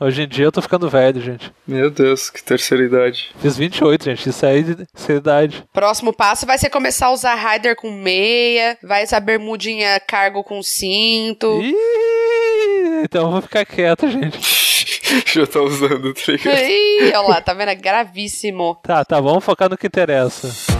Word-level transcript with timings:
Hoje 0.00 0.22
em 0.22 0.28
dia 0.28 0.46
eu 0.46 0.52
tô 0.52 0.62
ficando 0.62 0.88
velho, 0.88 1.20
gente. 1.20 1.52
Meu 1.66 1.90
Deus, 1.90 2.30
que 2.30 2.42
terceira 2.42 2.82
idade. 2.82 3.34
Fiz 3.38 3.54
28, 3.54 4.06
gente. 4.06 4.30
Isso 4.30 4.46
aí 4.46 4.64
é 5.08 5.12
idade. 5.12 5.62
Próximo 5.74 6.10
passo 6.10 6.46
vai 6.46 6.56
ser 6.56 6.70
começar 6.70 7.08
a 7.08 7.12
usar 7.12 7.34
rider 7.34 7.76
com 7.76 7.90
meia, 7.90 8.78
vai 8.82 9.04
usar 9.04 9.20
bermudinha 9.20 10.00
cargo 10.00 10.42
com 10.42 10.62
cinto. 10.62 11.60
Ih, 11.60 13.02
então 13.04 13.26
eu 13.26 13.30
vou 13.32 13.42
ficar 13.42 13.66
quieto, 13.66 14.08
gente. 14.08 14.40
Já 15.34 15.46
tá 15.46 15.60
usando, 15.60 16.14
tá 16.14 16.32
ligado? 16.32 16.56
Ih, 16.56 17.12
olha 17.14 17.20
lá, 17.20 17.40
tá 17.42 17.52
vendo? 17.52 17.68
É 17.68 17.74
gravíssimo. 17.74 18.78
Tá, 18.82 19.04
tá, 19.04 19.20
vamos 19.20 19.44
focar 19.44 19.68
no 19.68 19.76
que 19.76 19.86
interessa. 19.86 20.79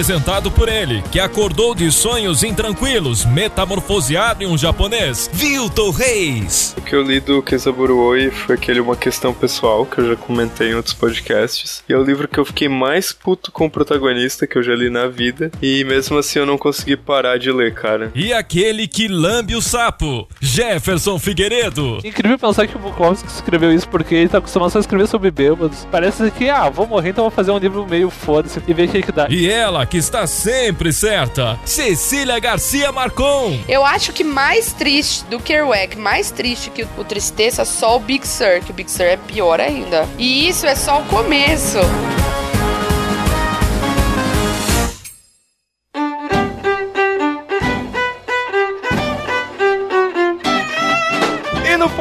Apresentado 0.00 0.50
por 0.50 0.66
ele, 0.66 1.02
que 1.12 1.20
acordou 1.20 1.74
de 1.74 1.92
sonhos 1.92 2.42
intranquilos, 2.42 3.26
metamorfoseado 3.26 4.42
em 4.42 4.46
um 4.46 4.56
japonês, 4.56 5.28
Vilton 5.30 5.90
Reis. 5.90 6.74
O 6.78 6.80
que 6.80 6.94
eu 6.94 7.02
li 7.02 7.20
do 7.20 7.42
Kezaburo 7.42 7.98
Oi 7.98 8.30
foi 8.30 8.54
aquele 8.54 8.80
Uma 8.80 8.96
Questão 8.96 9.34
Pessoal, 9.34 9.84
que 9.84 9.98
eu 9.98 10.08
já 10.08 10.16
comentei 10.16 10.70
em 10.70 10.74
outros 10.74 10.94
podcasts. 10.94 11.84
E 11.86 11.92
é 11.92 11.98
o 11.98 12.02
livro 12.02 12.26
que 12.26 12.40
eu 12.40 12.46
fiquei 12.46 12.66
mais 12.66 13.12
puto 13.12 13.52
com 13.52 13.66
o 13.66 13.70
protagonista 13.70 14.46
que 14.46 14.56
eu 14.56 14.62
já 14.62 14.74
li 14.74 14.88
na 14.88 15.06
vida. 15.06 15.50
E 15.60 15.84
mesmo 15.84 16.16
assim 16.16 16.38
eu 16.38 16.46
não 16.46 16.56
consegui 16.56 16.96
parar 16.96 17.38
de 17.38 17.52
ler, 17.52 17.74
cara. 17.74 18.10
E 18.14 18.32
aquele 18.32 18.88
que 18.88 19.06
lambe 19.06 19.54
o 19.54 19.60
sapo, 19.60 20.26
Jefferson 20.40 21.18
Figueiredo. 21.18 21.98
Incrível 22.02 22.38
pensar 22.38 22.66
que 22.66 22.74
o 22.74 22.78
Bukowski 22.78 23.28
escreveu 23.28 23.70
isso 23.70 23.86
porque 23.86 24.14
ele 24.14 24.30
tá 24.30 24.38
acostumado 24.38 24.70
só 24.70 24.78
a 24.78 24.80
escrever 24.80 25.08
sobre 25.08 25.30
bêbados. 25.30 25.86
Parece 25.92 26.30
que, 26.30 26.48
ah, 26.48 26.70
vou 26.70 26.86
morrer, 26.86 27.10
então 27.10 27.24
vou 27.24 27.30
fazer 27.30 27.50
um 27.50 27.58
livro 27.58 27.86
meio 27.86 28.08
foda-se 28.08 28.62
e 28.66 28.72
ver 28.72 28.88
o 28.88 28.92
que 28.92 29.02
que 29.02 29.12
dá. 29.12 29.26
E 29.28 29.46
ela 29.46 29.89
que 29.90 29.98
está 29.98 30.24
sempre 30.24 30.92
certa, 30.92 31.58
Cecília 31.64 32.38
Garcia 32.38 32.92
Marcon. 32.92 33.58
Eu 33.68 33.84
acho 33.84 34.12
que 34.12 34.22
mais 34.22 34.72
triste 34.72 35.24
do 35.24 35.40
Kerouac, 35.40 35.98
mais 35.98 36.30
triste 36.30 36.70
que 36.70 36.86
o 36.96 37.04
Tristeza, 37.04 37.64
só 37.64 37.96
o 37.96 38.00
Big 38.00 38.26
Sur, 38.26 38.60
que 38.64 38.70
o 38.70 38.74
Big 38.74 38.88
Sur 38.88 39.02
é 39.02 39.16
pior 39.16 39.60
ainda. 39.60 40.08
E 40.16 40.48
isso 40.48 40.64
é 40.64 40.76
só 40.76 41.00
o 41.00 41.04
começo. 41.06 41.78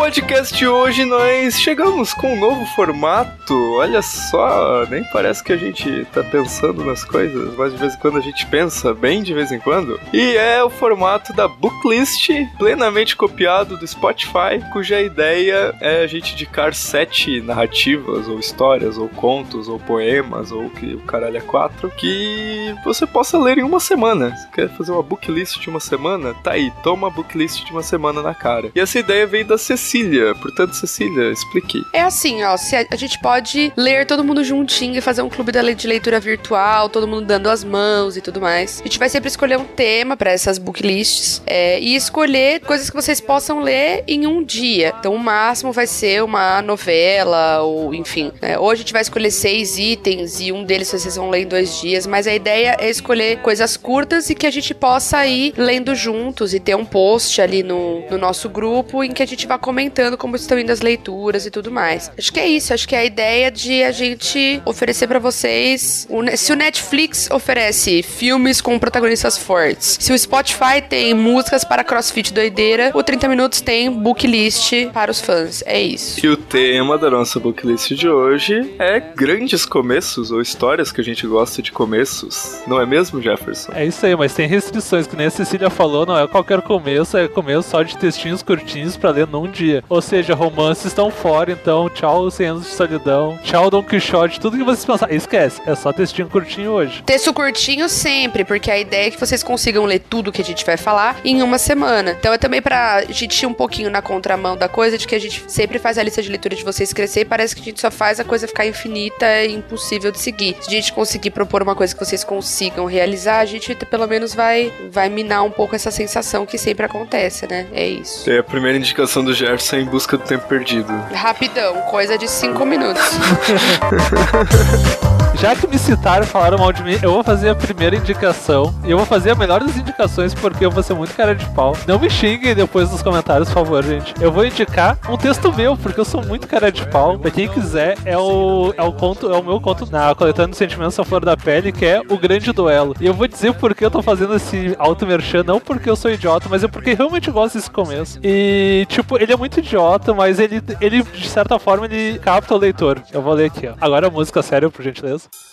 Podcast 0.10 0.58
de 0.58 0.68
hoje 0.68 1.06
nós 1.06 1.62
chegamos 1.62 2.16
com 2.16 2.34
um 2.34 2.40
novo 2.40 2.66
formato. 2.74 3.54
Olha 3.74 4.02
só, 4.02 4.84
nem 4.90 5.04
parece 5.14 5.44
que 5.44 5.54
a 5.54 5.58
gente 5.58 6.04
tá 6.06 6.24
pensando 6.24 6.84
nas 6.84 7.04
coisas, 7.04 7.56
mas 7.56 7.74
de 7.74 7.78
vez 7.78 7.94
em 7.94 7.98
quando 8.00 8.18
a 8.18 8.22
gente 8.22 8.44
pensa, 8.48 8.92
bem 8.92 9.22
de 9.22 9.36
vez 9.36 9.52
em 9.52 9.60
quando. 9.60 10.00
E 10.12 10.36
é 10.36 10.64
o 10.64 10.70
formato 10.70 11.32
da 11.32 11.48
Booklist, 11.48 12.28
plenamente 12.58 13.16
copiado 13.16 13.78
do 13.78 13.88
Spotify, 13.88 14.60
cuja 14.74 15.00
ideia 15.00 15.76
é 15.80 16.02
a 16.02 16.08
gente 16.08 16.34
indicar 16.34 16.74
sete 16.74 17.40
narrativas, 17.42 18.28
ou 18.28 18.40
histórias, 18.40 18.98
ou 18.98 19.10
contos, 19.10 19.68
ou 19.68 19.78
poemas, 19.78 20.52
ou 20.52 20.72
que 20.72 20.96
o 20.96 21.02
caralho 21.02 21.38
é 21.38 21.42
quatro, 21.42 21.92
que 21.92 22.74
você 22.84 23.06
possa 23.06 23.38
ler 23.38 23.60
em 23.60 23.64
uma 23.64 23.80
semana. 23.80 24.36
Você 24.36 24.48
quer 24.54 24.70
fazer 24.70 24.92
uma 24.92 25.04
booklist 25.04 25.60
de 25.60 25.70
uma 25.70 25.80
semana? 25.80 26.34
Tá 26.44 26.54
aí, 26.54 26.74
toma 26.82 27.08
a 27.08 27.12
booklist 27.12 27.64
de 27.64 27.72
uma 27.72 27.84
semana 27.84 28.24
na 28.24 28.34
cara. 28.34 28.72
E 28.74 28.80
essa 28.80 28.98
ideia 28.98 29.28
veio 29.28 29.46
da 29.46 29.58
Cecília. 29.58 29.99
Portanto, 30.36 30.74
Cecília, 30.74 31.32
explique. 31.32 31.84
É 31.94 32.02
assim, 32.02 32.44
ó, 32.44 32.58
se 32.58 32.76
a, 32.76 32.86
a 32.92 32.96
gente 32.96 33.20
pode 33.20 33.72
ler 33.78 34.06
todo 34.06 34.24
mundo 34.24 34.44
juntinho 34.44 34.98
e 34.98 35.02
fazer 35.02 35.22
um 35.22 35.30
clube 35.30 35.52
da 35.52 35.60
de 35.74 35.88
leitura 35.88 36.20
virtual, 36.20 36.90
todo 36.90 37.08
mundo 37.08 37.26
dando 37.26 37.50
as 37.50 37.64
mãos 37.64 38.18
e 38.18 38.22
tudo 38.22 38.42
mais. 38.42 38.80
A 38.80 38.84
gente 38.84 38.98
vai 38.98 39.10
sempre 39.10 39.30
escolher 39.30 39.58
um 39.58 39.66
tema 39.66 40.18
para 40.18 40.32
essas 40.32 40.58
booklists 40.58 41.42
é, 41.46 41.80
e 41.80 41.96
escolher 41.96 42.62
coisas 42.62 42.90
que 42.90 42.96
vocês 42.96 43.22
possam 43.22 43.62
ler 43.62 44.04
em 44.08 44.26
um 44.26 44.44
dia. 44.44 44.94
Então, 45.00 45.14
o 45.14 45.20
máximo 45.20 45.72
vai 45.72 45.86
ser 45.86 46.24
uma 46.24 46.62
novela 46.62 47.62
ou, 47.62 47.94
enfim. 47.94 48.32
né? 48.42 48.56
A 48.58 48.76
gente 48.76 48.94
vai 48.94 49.02
escolher 49.02 49.32
seis 49.32 49.78
itens 49.78 50.40
e 50.40 50.52
um 50.52 50.64
deles 50.64 50.92
vocês 50.92 51.16
vão 51.16 51.30
ler 51.30 51.44
em 51.44 51.48
dois 51.48 51.80
dias, 51.82 52.06
mas 52.08 52.28
a 52.28 52.34
ideia 52.34 52.78
é 52.80 52.90
escolher 52.90 53.42
coisas 53.42 53.76
curtas 53.76 54.30
e 54.30 54.36
que 54.36 54.48
a 54.48 54.52
gente 54.52 54.74
possa 54.74 55.26
ir 55.26 55.54
lendo 55.58 55.96
juntos 55.96 56.54
e 56.54 56.60
ter 56.60 56.76
um 56.76 56.86
post 56.86 57.42
ali 57.42 57.64
no, 57.64 58.02
no 58.10 58.18
nosso 58.18 58.48
grupo 58.48 59.04
em 59.04 59.12
que 59.12 59.24
a 59.24 59.26
gente 59.26 59.46
vai 59.48 59.58
comentando 59.80 60.18
como 60.18 60.36
estão 60.36 60.60
indo 60.60 60.74
as 60.74 60.82
leituras 60.82 61.46
e 61.46 61.52
tudo 61.52 61.72
mais. 61.72 62.12
Acho 62.18 62.34
que 62.34 62.40
é 62.40 62.46
isso, 62.46 62.74
acho 62.74 62.86
que 62.86 62.94
é 62.94 63.00
a 63.00 63.06
ideia 63.06 63.50
de 63.50 63.82
a 63.82 63.94
gente 63.94 64.62
oferecer 64.66 65.08
pra 65.08 65.20
vocês. 65.20 66.06
se 66.36 66.52
o 66.52 66.56
Netflix 66.56 67.30
oferece 67.32 68.04
filmes 68.04 68.60
com 68.60 68.78
protagonistas 68.78 69.38
fortes, 69.38 69.98
se 70.02 70.12
o 70.12 70.20
Spotify 70.20 70.82
tem 70.88 71.14
músicas 71.14 71.64
para 71.64 71.82
crossfit 71.82 72.34
doideira, 72.34 72.92
o 72.94 73.02
30 73.02 73.30
Minutos 73.30 73.62
tem 73.62 73.90
booklist 73.90 74.88
para 74.92 75.12
os 75.12 75.22
fãs. 75.22 75.64
É 75.66 75.80
isso. 75.82 76.26
E 76.26 76.28
o 76.28 76.36
tema 76.36 76.98
da 76.98 77.10
nossa 77.10 77.40
booklist 77.40 77.94
de 77.94 78.10
hoje 78.10 78.76
é 78.80 79.00
grandes 79.00 79.66
começos 79.66 80.30
ou 80.30 80.42
histórias 80.42 80.92
que 80.92 81.00
a 81.00 81.04
gente 81.04 81.26
gosta 81.26 81.62
de 81.62 81.72
começos. 81.72 82.62
Não 82.68 82.82
é 82.82 82.86
mesmo, 82.86 83.22
Jefferson? 83.22 83.72
É 83.74 83.86
isso 83.86 84.06
aí, 84.06 84.14
mas 84.14 84.34
tem 84.34 84.46
restrições, 84.46 85.08
que 85.08 85.16
nem 85.16 85.28
a 85.28 85.32
Cecília 85.32 85.70
falou, 85.70 86.06
não 86.06 86.18
é 86.18 86.28
qualquer 86.28 86.62
começo, 86.62 87.16
é 87.16 87.30
começo 87.30 87.70
só 87.70 87.82
de 87.82 87.98
textinhos 87.98 88.44
curtinhos 88.44 88.98
pra 88.98 89.12
ler 89.12 89.28
num 89.28 89.50
dia. 89.50 89.69
Ou 89.88 90.02
seja, 90.02 90.34
romances 90.34 90.86
estão 90.86 91.12
fora, 91.12 91.52
então 91.52 91.90
tchau, 91.90 92.30
100 92.30 92.48
anos 92.48 92.64
de 92.64 92.70
solidão, 92.70 93.38
tchau, 93.44 93.70
Don 93.70 93.84
Quixote, 93.84 94.40
tudo 94.40 94.58
que 94.58 94.64
vocês 94.64 94.86
pensarem, 94.86 95.16
esquece, 95.16 95.62
é 95.66 95.76
só 95.76 95.92
textinho 95.92 96.30
curtinho 96.30 96.72
hoje. 96.72 97.04
Texto 97.04 97.34
curtinho 97.34 97.88
sempre, 97.90 98.44
porque 98.44 98.72
a 98.72 98.78
ideia 98.78 99.08
é 99.08 99.12
que 99.12 99.20
vocês 99.20 99.44
consigam 99.44 99.86
ler 99.86 100.00
tudo 100.00 100.32
que 100.32 100.42
a 100.42 100.46
gente 100.46 100.66
vai 100.66 100.78
falar 100.78 101.18
em 101.24 101.42
uma 101.42 101.58
semana. 101.58 102.16
Então 102.20 102.34
é 102.34 102.38
também 102.38 102.62
pra 102.62 103.04
gente 103.10 103.42
ir 103.42 103.46
um 103.46 103.54
pouquinho 103.54 103.90
na 103.90 104.02
contramão 104.02 104.58
da 104.58 104.68
coisa, 104.68 104.98
de 104.98 105.08
que 105.08 105.16
a 105.16 105.20
gente 105.20 105.44
sempre 105.48 105.80
faz 105.80 105.98
a 105.98 106.04
lista 106.04 106.22
de 106.22 106.30
leitura 106.30 106.56
de 106.56 106.64
vocês 106.64 106.94
crescer 106.94 107.22
e 107.22 107.26
parece 107.26 107.56
que 107.56 107.62
a 107.62 107.66
gente 107.66 107.82
só 107.82 107.92
faz 107.92 108.20
a 108.20 108.24
coisa 108.24 108.48
ficar 108.48 108.66
infinita 108.66 109.44
e 109.44 109.54
impossível 109.54 110.12
de 110.12 110.20
seguir. 110.20 110.56
Se 110.62 110.70
a 110.70 110.72
gente 110.72 110.94
conseguir 110.94 111.32
propor 111.32 111.62
uma 111.62 111.76
coisa 111.76 111.94
que 111.94 112.04
vocês 112.04 112.24
consigam 112.24 112.86
realizar, 112.86 113.40
a 113.40 113.46
gente 113.46 113.76
pelo 113.76 114.08
menos 114.08 114.34
vai, 114.34 114.72
vai 114.92 115.10
minar 115.10 115.44
um 115.44 115.52
pouco 115.52 115.76
essa 115.76 115.92
sensação 115.92 116.46
que 116.46 116.58
sempre 116.58 116.86
acontece, 116.86 117.48
né? 117.48 117.68
É 117.72 117.88
isso. 117.88 118.30
É 118.30 118.40
a 118.40 118.44
primeira 118.44 118.78
indicação 118.78 119.24
do 119.24 119.34
Jefferson 119.60 119.78
em 119.78 119.86
busca 119.86 120.18
do 120.18 120.24
tempo 120.24 120.48
perdido. 120.48 120.92
Rapidão, 121.14 121.82
coisa 121.84 122.18
de 122.18 122.28
cinco 122.28 122.66
minutos. 122.66 123.04
Já 125.36 125.56
que 125.56 125.68
me 125.68 125.78
citaram 125.80 126.24
e 126.24 126.28
falaram 126.28 126.58
mal 126.58 126.74
de 126.74 126.84
mim, 126.84 126.98
eu 127.02 127.14
vou 127.14 127.24
fazer 127.24 127.50
a 127.50 127.56
primeira 127.56 127.96
indicação. 127.96 128.76
E 128.84 128.92
eu 128.92 128.98
vou 128.98 129.06
fazer 129.06 129.32
a 129.32 129.36
melhor 129.36 129.62
das 129.64 129.78
indicações, 129.78 130.34
porque 130.34 130.66
eu 130.66 130.72
vou 130.72 130.84
ser 130.84 130.94
muito 130.94 131.16
cara 131.16 131.34
de 131.34 131.46
pau. 131.52 131.78
Não 131.88 131.98
me 131.98 132.10
xinguem 132.10 132.54
depois 132.54 132.92
nos 132.92 133.02
comentários, 133.02 133.48
por 133.48 133.54
favor, 133.54 133.84
gente. 133.84 134.14
Eu 134.20 134.32
vou 134.32 134.46
indicar 134.46 134.98
um 135.10 135.16
texto 135.16 135.54
meu, 135.54 135.78
porque 135.78 136.00
eu 136.00 136.06
sou 136.06 136.22
muito 136.26 136.46
cara 136.46 136.70
de 136.72 136.86
pau. 136.88 137.18
Pra 137.18 137.32
quem 137.32 137.48
quiser, 137.48 137.98
é 138.04 138.18
o, 138.18 138.74
é 138.76 138.84
o 138.84 138.92
conto, 138.92 139.32
é 139.32 139.38
o 139.38 139.44
meu 139.44 139.62
conto 139.62 139.90
na 139.90 140.14
Coletando 140.14 140.56
Sentimentos 140.56 141.00
à 141.00 141.06
Flor 141.06 141.24
da 141.24 141.38
Pele, 141.38 141.72
que 141.72 141.86
é 141.86 142.02
O 142.10 142.18
Grande 142.18 142.52
Duelo. 142.52 142.94
E 143.00 143.06
eu 143.06 143.14
vou 143.14 143.28
dizer 143.28 143.54
por 143.54 143.74
que 143.74 143.86
eu 143.86 143.92
tô 143.92 144.02
fazendo 144.02 144.36
esse 144.36 144.76
auto-merchan, 144.78 145.44
não 145.44 145.60
porque 145.60 145.90
eu 145.90 145.96
sou 145.96 146.12
idiota, 146.12 146.48
mas 146.50 146.64
é 146.66 146.68
porque 146.68 146.94
realmente 146.94 147.32
gosto 147.32 147.58
desse 147.58 147.72
começo. 147.72 148.20
E, 148.22 148.86
tipo, 148.90 149.18
ele 149.18 149.32
é 149.32 149.38
muito 149.38 149.60
idiota, 149.60 150.14
mas 150.14 150.38
ele, 150.38 150.62
ele 150.82 151.02
de 151.02 151.30
certa 151.30 151.58
forma, 151.58 151.86
ele 151.86 152.20
capta 152.20 152.54
o 152.54 152.58
leitor. 152.58 153.02
Eu 153.14 153.22
vou 153.22 153.34
ler 153.34 153.46
aqui, 153.46 153.68
ó. 153.68 153.74
Agora 153.80 154.08
a 154.08 154.12
música 154.12 154.42
séria, 154.42 154.70
por 154.70 154.84
gentileza. 154.84 155.19
is. 155.26 155.49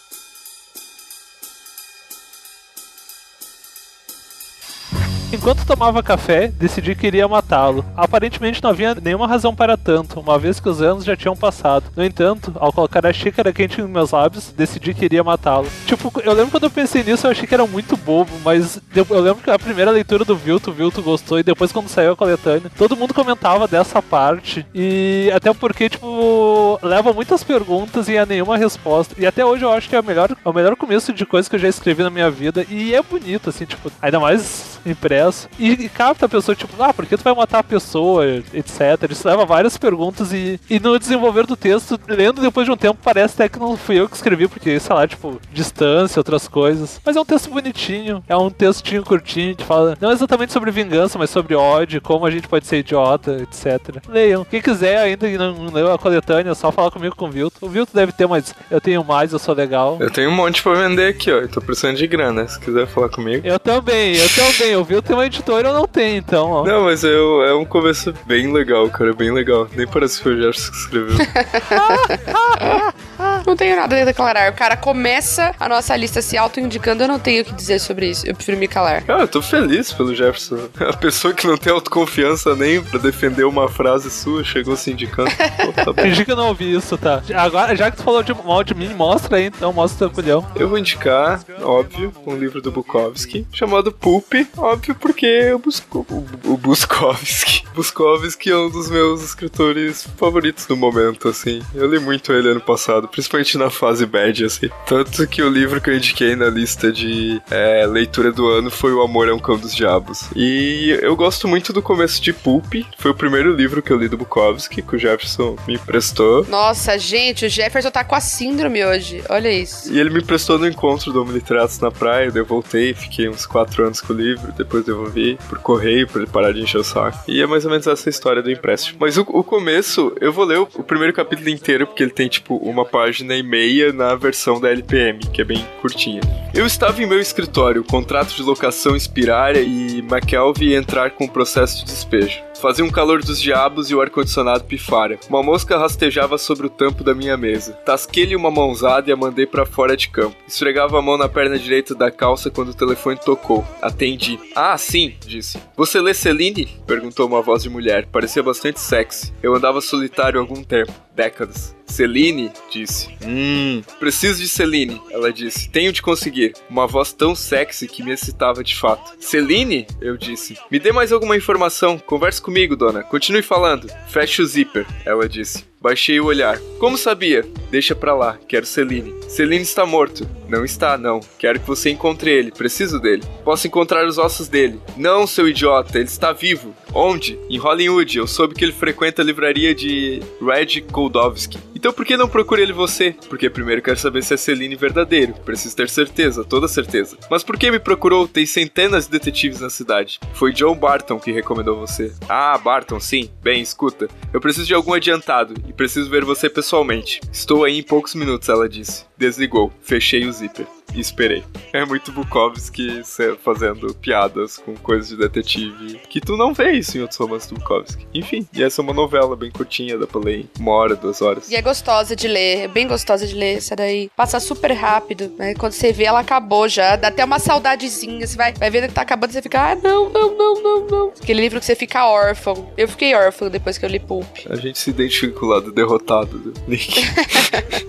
Enquanto 5.33 5.67
tomava 5.67 6.03
café, 6.03 6.49
decidi 6.49 6.95
que 6.95 7.07
iria 7.07 7.27
matá-lo. 7.27 7.85
Aparentemente 7.97 8.63
não 8.63 8.71
havia 8.71 8.95
nenhuma 8.95 9.27
razão 9.27 9.55
para 9.55 9.77
tanto, 9.77 10.21
uma 10.21 10.39
vez 10.39 10.61
que 10.61 10.69
os 10.69 10.81
anos 10.81 11.05
já 11.05 11.17
tinham 11.17 11.37
passado. 11.37 11.85
No 11.97 12.05
entanto, 12.05 12.53
ao 12.57 12.73
colocar 12.73 13.05
a 13.05 13.13
xícara 13.13 13.53
quente 13.53 13.81
em 13.81 13.89
meus 13.89 14.13
lábios, 14.13 14.53
decidi 14.57 14.95
que 14.95 15.05
iria 15.05 15.25
matá-lo. 15.25 15.69
Tipo, 15.85 16.13
eu 16.23 16.33
lembro 16.33 16.53
quando 16.53 16.65
eu 16.65 16.71
pensei 16.71 17.03
nisso, 17.03 17.27
eu 17.27 17.33
achei 17.33 17.47
que 17.47 17.55
era 17.55 17.67
muito 17.67 17.97
bobo, 17.97 18.31
mas 18.45 18.81
eu 18.95 19.07
lembro 19.21 19.43
que 19.43 19.51
a 19.51 19.59
primeira 19.59 19.91
leitura 19.91 20.25
do 20.25 20.37
Vilto, 20.37 20.71
o 20.71 20.73
Vilto 20.75 21.03
gostou, 21.03 21.39
e 21.39 21.43
depois 21.43 21.73
quando 21.73 21.89
saiu 21.89 22.13
a 22.13 22.17
coletânea, 22.17 22.71
todo 22.79 22.97
mundo 22.97 23.13
comentava 23.13 23.67
dessa 23.67 24.01
parte. 24.01 24.65
E 24.75 25.31
até 25.35 25.53
porque, 25.53 25.89
tipo, 25.89 26.79
leva 26.83 27.13
muitas 27.13 27.43
perguntas 27.43 28.09
e 28.09 28.17
a 28.17 28.25
nenhuma 28.25 28.57
resposta. 28.57 29.15
E 29.19 29.27
até 29.27 29.45
hoje 29.45 29.65
eu 29.65 29.73
acho 29.73 29.89
que 29.89 29.97
é, 29.97 30.03
melhor, 30.03 30.31
é 30.31 30.49
o 30.49 30.53
melhor 30.53 30.77
começo 30.77 31.13
de 31.13 31.27
coisa 31.27 31.51
que 31.51 31.57
eu 31.57 31.61
já 31.61 31.69
escrevi 31.69 32.03
na 32.03 32.11
minha 32.11 32.31
vida. 32.31 32.65
E 32.71 32.95
é 32.95 33.03
bonito, 33.03 33.51
assim, 33.51 33.65
tipo, 33.65 33.91
ainda 34.01 34.21
mais 34.21 34.77
impresso, 34.87 35.16
e, 35.59 35.73
e 35.73 35.89
capta 35.89 36.27
a 36.27 36.29
pessoa, 36.29 36.55
tipo, 36.55 36.81
ah, 36.83 36.93
por 36.93 37.07
que 37.07 37.17
tu 37.17 37.25
vai 37.25 37.35
matar 37.35 37.61
a 37.61 37.65
pessoa, 37.65 38.27
etc. 38.53 39.11
Isso 39.11 39.27
leva 39.27 39.45
várias 39.45 39.77
perguntas 39.77 40.33
e, 40.33 40.61
e 40.69 40.79
no 40.79 40.99
desenvolver 40.99 41.47
do 41.47 41.57
texto, 41.57 41.99
lendo 42.09 42.41
depois 42.41 42.67
de 42.67 42.73
um 42.73 42.77
tempo, 42.77 42.99
parece 43.03 43.35
até 43.35 43.49
que 43.49 43.59
não 43.59 43.77
fui 43.77 43.99
eu 43.99 44.09
que 44.09 44.17
escrevi, 44.17 44.49
porque, 44.49 44.79
sei 44.79 44.95
lá, 44.95 45.07
tipo, 45.07 45.41
distância, 45.53 46.21
outras 46.21 46.49
coisas. 46.49 47.01
Mas 47.05 47.17
é 47.17 47.21
um 47.21 47.25
texto 47.25 47.51
bonitinho, 47.51 48.23
é 48.29 48.37
um 48.37 48.51
textinho 48.51 49.05
curtinho 49.05 49.57
que 49.57 49.65
fala 49.65 49.97
não 50.01 50.11
exatamente 50.11 50.53
sobre 50.53 50.71
vingança, 50.71 51.19
mas 51.19 51.31
sobre 51.31 51.55
ódio, 51.55 52.01
como 52.01 52.27
a 52.27 52.31
gente 52.31 52.49
pode 52.49 52.67
ser 52.67 52.79
idiota, 52.79 53.43
etc. 53.43 53.97
Leiam. 54.09 54.45
Quem 54.45 54.61
quiser 54.61 54.99
ainda 54.99 55.29
e 55.29 55.39
não 55.39 55.67
leu 55.73 55.93
a 55.93 55.99
coletânea, 55.99 56.51
é 56.51 56.55
só 56.55 56.71
falar 56.73 56.91
comigo 56.91 57.15
com 57.15 57.27
o 57.27 57.31
Vilto. 57.31 57.65
O 57.65 57.69
Vilto 57.69 57.95
deve 57.95 58.13
ter, 58.13 58.27
mas 58.27 58.55
eu 58.71 58.81
tenho 58.81 59.05
mais, 59.05 59.33
eu 59.33 59.39
sou 59.39 59.55
legal. 59.55 59.97
Eu 60.01 60.11
tenho 60.11 60.31
um 60.31 60.35
monte 60.35 60.63
pra 60.63 60.75
vender 60.75 61.09
aqui, 61.09 61.31
ó. 61.31 61.37
Eu 61.37 61.49
tô 61.49 61.61
precisando 61.61 61.97
de 61.97 62.07
grana, 62.07 62.47
se 62.49 62.59
quiser 62.61 62.87
falar 62.87 63.09
comigo. 63.09 63.47
Eu 63.47 63.59
também, 63.59 64.17
eu 64.17 64.29
também. 64.29 64.77
O 64.77 64.85
Vilto 64.85 65.06
tem 65.07 65.17
uma 65.17 65.27
editora, 65.27 65.69
eu 65.69 65.75
não 65.75 65.87
tenho, 65.87 66.17
então, 66.17 66.51
ó. 66.51 66.65
Não, 66.65 66.85
mas 66.85 67.05
eu, 67.05 67.43
é 67.43 67.55
um 67.55 67.65
começo 67.65 68.13
bem 68.27 68.53
legal, 68.53 68.89
cara, 68.91 69.15
bem 69.15 69.33
legal. 69.33 69.69
Nem 69.75 69.87
parece 69.87 70.19
que 70.19 70.25
foi 70.25 70.35
o 70.35 70.43
Jefferson 70.43 70.71
que 70.73 70.79
escreveu. 70.79 71.17
Não 73.47 73.57
tenho 73.57 73.77
nada 73.77 74.01
a 74.01 74.05
declarar. 74.05 74.51
O 74.51 74.55
cara 74.55 74.77
começa 74.77 75.55
a 75.59 75.69
nossa 75.69 75.97
lista 75.97 76.21
se 76.21 76.37
auto-indicando, 76.37 77.05
eu 77.05 77.09
não 77.09 77.19
tenho 77.19 77.43
o 77.43 77.45
que 77.45 77.55
dizer 77.55 77.79
sobre 77.79 78.11
isso. 78.11 78.27
Eu 78.27 78.35
prefiro 78.35 78.59
me 78.59 78.67
calar. 78.67 79.05
Ah, 79.07 79.21
eu 79.21 79.29
tô 79.29 79.41
feliz 79.41 79.93
pelo 79.93 80.15
Jefferson. 80.15 80.69
A 80.81 80.97
pessoa 80.97 81.33
que 81.33 81.47
não 81.47 81.57
tem 81.57 81.73
autoconfiança 81.73 82.57
nem 82.57 82.83
pra 82.83 82.99
defender 82.99 83.45
uma 83.45 83.69
frase 83.69 84.11
sua 84.11 84.43
chegou 84.43 84.77
se 84.77 84.91
indicando. 84.91 85.31
Pô, 85.31 85.73
tá. 85.73 85.95
Fingi 86.03 86.25
que 86.25 86.33
eu 86.33 86.37
não 86.37 86.49
ouvi 86.49 86.75
isso, 86.75 86.99
tá? 86.99 87.23
Agora, 87.37 87.77
já 87.77 87.89
que 87.89 87.97
tu 87.97 88.03
falou 88.03 88.23
de 88.23 88.35
mal 88.35 88.65
de 88.65 88.75
mim, 88.75 88.89
mostra 88.95 89.37
aí, 89.37 89.45
então, 89.45 89.73
mostra 89.73 90.07
o 90.07 90.11
teu 90.11 90.23
culhão. 90.23 90.47
Eu 90.57 90.69
vou 90.69 90.77
indicar, 90.77 91.41
óbvio, 91.63 92.13
um 92.27 92.37
livro 92.37 92.61
do 92.61 92.73
Bukowski, 92.73 93.47
chamado 93.53 93.93
Pulp, 93.93 94.35
óbvio, 94.57 94.96
porque 95.01 95.53
o, 95.53 95.59
Busko, 95.59 96.07
o, 96.11 96.53
o 96.53 96.57
Bukowski. 96.57 97.65
Bukowski 97.75 98.51
é 98.51 98.57
um 98.57 98.71
dos 98.71 98.91
meus 98.91 99.23
escritores 99.23 100.09
favoritos 100.17 100.67
do 100.67 100.77
momento, 100.77 101.29
assim. 101.29 101.63
Eu 101.75 101.91
li 101.91 101.99
muito 101.99 102.33
ele 102.33 102.51
ano 102.51 102.61
passado, 102.61 103.09
principalmente 103.09 103.59
na 103.59 103.71
fase 103.71 104.07
bad, 104.07 104.45
assim. 104.45 104.69
Tanto 104.87 105.27
que 105.27 105.43
o 105.43 105.49
livro 105.49 105.81
que 105.81 105.91
eu 105.91 105.97
indiquei 105.97 106.35
na 106.35 106.49
lista 106.49 106.91
de 106.91 107.41
é, 107.51 107.87
leitura 107.87 108.33
do 108.33 108.49
ano 108.49 108.71
foi 108.71 108.93
O 108.93 109.03
Amor 109.03 109.29
é 109.29 109.33
um 109.33 109.39
Cão 109.39 109.59
dos 109.59 109.75
Diabos. 109.75 110.25
E 110.35 110.99
eu 111.03 111.15
gosto 111.17 111.47
muito 111.47 111.73
do 111.73 111.83
começo 111.83 112.21
de 112.21 112.33
Pulp, 112.33 112.75
foi 112.99 113.11
o 113.11 113.15
primeiro 113.15 113.55
livro 113.55 113.83
que 113.83 113.93
eu 113.93 113.99
li 113.99 114.09
do 114.09 114.17
Bukowski, 114.17 114.83
que 114.83 114.97
o 114.97 114.99
Jefferson 114.99 115.57
me 115.67 115.75
emprestou. 115.75 116.45
Nossa, 116.47 116.99
gente, 116.99 117.47
o 117.47 117.49
Jefferson 117.49 117.91
tá 117.91 118.05
com 118.05 118.15
a 118.15 118.21
síndrome 118.21 118.85
hoje. 118.85 119.23
Olha 119.29 119.51
isso. 119.51 119.93
E 119.93 119.99
ele 119.99 120.11
me 120.11 120.21
emprestou 120.21 120.59
no 120.59 120.67
encontro 120.67 121.13
do 121.13 121.25
Literatos 121.25 121.79
na 121.81 121.91
praia, 121.91 122.31
daí 122.31 122.41
eu 122.41 122.47
voltei, 122.47 122.95
fiquei 122.95 123.29
uns 123.29 123.47
quatro 123.47 123.85
anos 123.85 124.01
com 124.01 124.13
o 124.13 124.17
livro, 124.17 124.53
depois 124.53 124.86
devolvi 124.87 125.39
por 125.49 125.59
correio 125.59 126.07
pra 126.07 126.23
ele 126.23 126.31
parar 126.31 126.53
de 126.53 126.61
encher 126.61 126.79
o 126.79 126.85
saco. 126.85 127.19
E 127.29 127.41
é 127.41 127.47
mais 127.47 127.65
ou 127.65 127.71
menos 127.71 127.87
essa 127.87 128.09
história 128.09 128.43
do 128.43 128.51
empréstimo. 128.51 128.99
Mas 129.01 129.17
o, 129.17 129.23
o 129.23 129.45
começo, 129.45 130.13
eu 130.21 130.33
vou 130.33 130.45
ler 130.45 130.59
o, 130.59 130.69
o 130.75 130.83
primeiro 130.83 131.13
capítulo 131.13 131.49
inteiro, 131.49 131.87
porque 131.87 132.03
ele 132.03 132.13
tem 132.13 132.29
tipo 132.29 132.57
uma 132.57 132.85
página 132.85 133.35
e 133.35 133.43
meia 133.43 133.93
na 133.93 134.15
versão 134.15 134.61
da 134.61 134.71
LPM, 134.71 135.21
que 135.33 135.43
é 135.43 135.45
bem 135.45 135.67
curtinha. 135.81 136.21
Eu 136.55 136.67
estava 136.67 137.03
em 137.03 137.07
meu 137.07 137.21
escritório, 137.21 137.85
contrato 137.85 138.35
de 138.35 138.43
locação 138.43 138.97
expirar 138.97 139.57
e 139.57 139.99
McKelvey 139.99 140.75
entrar 140.75 141.11
com 141.11 141.25
o 141.25 141.31
processo 141.31 141.79
de 141.79 141.85
despejo. 141.85 142.46
Fazia 142.61 142.85
um 142.85 142.91
calor 142.91 143.23
dos 143.23 143.41
diabos 143.41 143.91
e 143.91 143.95
o 143.95 144.01
ar-condicionado 144.01 144.65
pifara. 144.65 145.19
Uma 145.29 145.43
mosca 145.43 145.79
rastejava 145.79 146.39
sobre 146.39 146.67
o 146.67 146.71
tampo 146.71 147.05
da 147.05 147.15
minha 147.15 147.37
mesa. 147.37 147.73
Tasquei-lhe 147.85 148.35
uma 148.35 148.51
mãozada 148.51 149.11
e 149.11 149.13
a 149.13 149.17
mandei 149.17 149.47
para 149.47 149.67
fora 149.67 149.97
de 149.97 150.09
campo. 150.09 150.37
Esfregava 150.49 150.99
a 150.99 151.03
mão 151.03 151.19
na 151.19 151.29
perna 151.29 151.59
direita 151.59 151.95
da 151.95 152.11
calça 152.11 152.51
quando 152.51 152.71
o 152.71 152.75
telefone 152.75 153.19
tocou. 153.19 153.65
Atendi. 153.81 154.39
Ah, 154.55 154.77
sim, 154.79 155.15
disse. 155.25 155.59
Você 155.77 156.01
lê 156.01 156.15
Celine? 156.15 156.67
Perguntou 156.87 157.27
uma 157.27 157.43
voz 157.43 157.63
de 157.63 157.71
mulher. 157.71 158.07
Parecia 158.07 158.43
bastante 158.43 158.81
sexy. 158.81 159.33
Eu 159.43 159.55
andava 159.55 159.81
solitário 159.81 160.41
algum 160.41 160.63
tempo. 160.65 161.06
Décadas. 161.17 161.75
Celine? 161.87 162.53
Disse. 162.71 163.09
Hum, 163.25 163.83
preciso 163.99 164.43
de 164.43 164.49
Celine, 164.49 165.01
ela 165.11 165.33
disse. 165.33 165.71
Tenho 165.71 165.91
de 165.91 166.03
conseguir. 166.03 166.53
Uma 166.69 166.87
voz 166.87 167.13
tão 167.13 167.35
sexy 167.35 167.89
que 167.89 168.03
me 168.03 168.13
excitava 168.13 168.63
de 168.63 168.77
fato. 168.77 169.17
Celine? 169.19 169.87
Eu 169.99 170.17
disse. 170.19 170.59
Me 170.71 170.79
dê 170.79 170.93
mais 170.93 171.13
alguma 171.13 171.37
informação. 171.37 171.99
Converse 171.99 172.43
comigo, 172.43 172.77
dona. 172.77 173.03
Continue 173.03 173.41
falando. 173.41 173.89
Feche 174.09 174.43
o 174.43 174.47
zíper, 174.47 174.87
ela 175.07 175.27
disse. 175.27 175.65
Baixei 175.87 176.19
o 176.19 176.25
olhar. 176.25 176.59
Como 176.81 176.99
sabia? 176.99 177.45
Deixa 177.71 177.95
pra 177.95 178.13
lá, 178.13 178.37
quero 178.49 178.67
Celine. 178.67 179.15
Celine 179.29 179.63
está 179.63 179.87
morto. 179.87 180.29
Não 180.49 180.65
está, 180.65 180.99
não. 180.99 181.21
Quero 181.39 181.61
que 181.61 181.67
você 181.67 181.91
encontre 181.91 182.29
ele, 182.29 182.51
preciso 182.51 182.99
dele. 182.99 183.23
Posso 183.45 183.69
encontrar 183.69 184.05
os 184.05 184.19
ossos 184.19 184.49
dele. 184.49 184.81
Não, 184.97 185.29
seu 185.29 185.49
idiota, 185.49 185.97
ele 185.97 186.09
está 186.09 186.33
vivo. 186.33 186.75
Onde? 186.93 187.39
Em 187.49 187.57
Hollywood. 187.57 188.19
Eu 188.19 188.27
soube 188.27 188.57
que 188.57 188.65
ele 188.65 188.73
frequenta 188.73 189.23
a 189.23 189.25
livraria 189.25 189.73
de 189.77 190.21
Red 190.41 190.81
Koldovsky. 190.91 191.57
Então 191.87 191.95
por 191.95 192.05
que 192.05 192.17
não 192.17 192.29
procura 192.29 192.61
ele 192.61 192.73
você? 192.73 193.15
Porque 193.29 193.49
primeiro 193.49 193.81
quero 193.81 193.97
saber 193.97 194.21
se 194.25 194.35
é 194.35 194.37
Celine 194.37 194.75
verdadeiro. 194.75 195.35
Preciso 195.45 195.77
ter 195.77 195.89
certeza, 195.89 196.43
toda 196.43 196.67
certeza. 196.67 197.17
Mas 197.31 197.45
por 197.45 197.57
que 197.57 197.71
me 197.71 197.79
procurou? 197.79 198.27
Tem 198.27 198.45
centenas 198.45 199.05
de 199.05 199.13
detetives 199.13 199.61
na 199.61 199.71
cidade. 199.71 200.19
Foi 200.35 200.53
John 200.53 200.75
Barton 200.75 201.21
que 201.21 201.31
recomendou 201.31 201.79
você. 201.79 202.13
Ah, 202.29 202.59
Barton, 202.59 202.99
sim. 202.99 203.31
Bem, 203.41 203.63
escuta. 203.63 204.09
Eu 204.33 204.41
preciso 204.41 204.67
de 204.67 204.75
algum 204.75 204.95
adiantado 204.95 205.55
e 205.69 205.73
preciso 205.73 206.11
ver 206.11 206.25
você 206.25 206.51
pessoalmente. 206.51 207.21
Estou 207.33 207.63
aí 207.63 207.79
em 207.79 207.85
poucos 207.85 208.17
minutos, 208.17 208.49
ela 208.49 208.69
disse. 208.69 209.05
Desligou. 209.17 209.73
Fechei 209.81 210.27
o 210.27 210.33
zíper. 210.33 210.67
E 210.97 211.01
esperei. 211.01 211.45
É 211.75 211.85
muito 211.85 212.11
Bukowski 212.11 213.03
fazendo 213.45 213.95
piadas 213.97 214.57
com 214.57 214.75
coisas 214.77 215.11
de 215.11 215.17
detetive. 215.19 216.01
Que 216.09 216.23
tu 216.23 216.39
não 216.39 216.55
vê 216.55 216.73
isso 216.73 216.97
em 216.97 217.03
outros 217.03 217.21
romances 217.21 217.51
do 217.51 217.57
Bukowski. 217.57 218.07
Enfim, 218.15 218.49
e 218.55 218.63
essa 218.63 218.81
é 218.81 218.83
uma 218.83 218.95
novela 218.95 219.37
bem 219.37 219.51
curtinha, 219.51 219.99
dá 219.99 220.07
pra 220.07 220.23
ler 220.23 220.41
em 220.41 220.49
uma 220.59 220.73
hora, 220.73 220.97
duas 220.97 221.21
horas. 221.21 221.51
E 221.51 221.55
é 221.55 221.61
gostosa 221.61 222.17
de 222.17 222.27
ler, 222.27 222.61
é 222.61 222.69
bem 222.69 222.89
gostosa 222.89 223.27
de 223.27 223.35
ler 223.35 223.59
essa 223.59 223.77
daí. 223.77 224.11
Passa 224.17 224.41
super 224.41 224.73
rápido, 224.73 225.31
né? 225.39 225.55
Quando 225.55 225.73
você 225.73 225.93
vê, 225.93 226.05
ela 226.05 226.21
acabou 226.21 226.67
já. 226.67 226.97
Dá 226.97 227.09
até 227.09 227.23
uma 227.23 227.39
saudadezinha. 227.39 228.27
Você 228.27 228.35
vai, 228.35 228.55
vai 228.55 228.71
vendo 228.71 228.89
que 228.89 228.95
tá 228.95 229.03
acabando, 229.03 229.33
você 229.33 229.43
fica, 229.43 229.73
ah, 229.73 229.75
não, 229.75 230.09
não, 230.09 230.35
não, 230.35 230.63
não, 230.63 230.87
não. 230.87 231.13
Aquele 231.21 231.43
livro 231.43 231.61
que 231.61 231.67
você 231.67 231.75
fica 231.75 232.07
órfão. 232.07 232.73
Eu 232.75 232.89
fiquei 232.89 233.15
órfão 233.15 233.51
depois 233.51 233.77
que 233.77 233.85
eu 233.85 233.91
li 233.91 234.01
Pulp. 234.01 234.25
A 234.49 234.57
gente 234.57 234.79
se 234.79 234.89
identifica 234.89 235.39
com 235.39 235.45
o 235.45 235.49
lado 235.51 235.71
derrotado 235.71 236.39
do 236.39 236.55
Nick. 236.67 237.03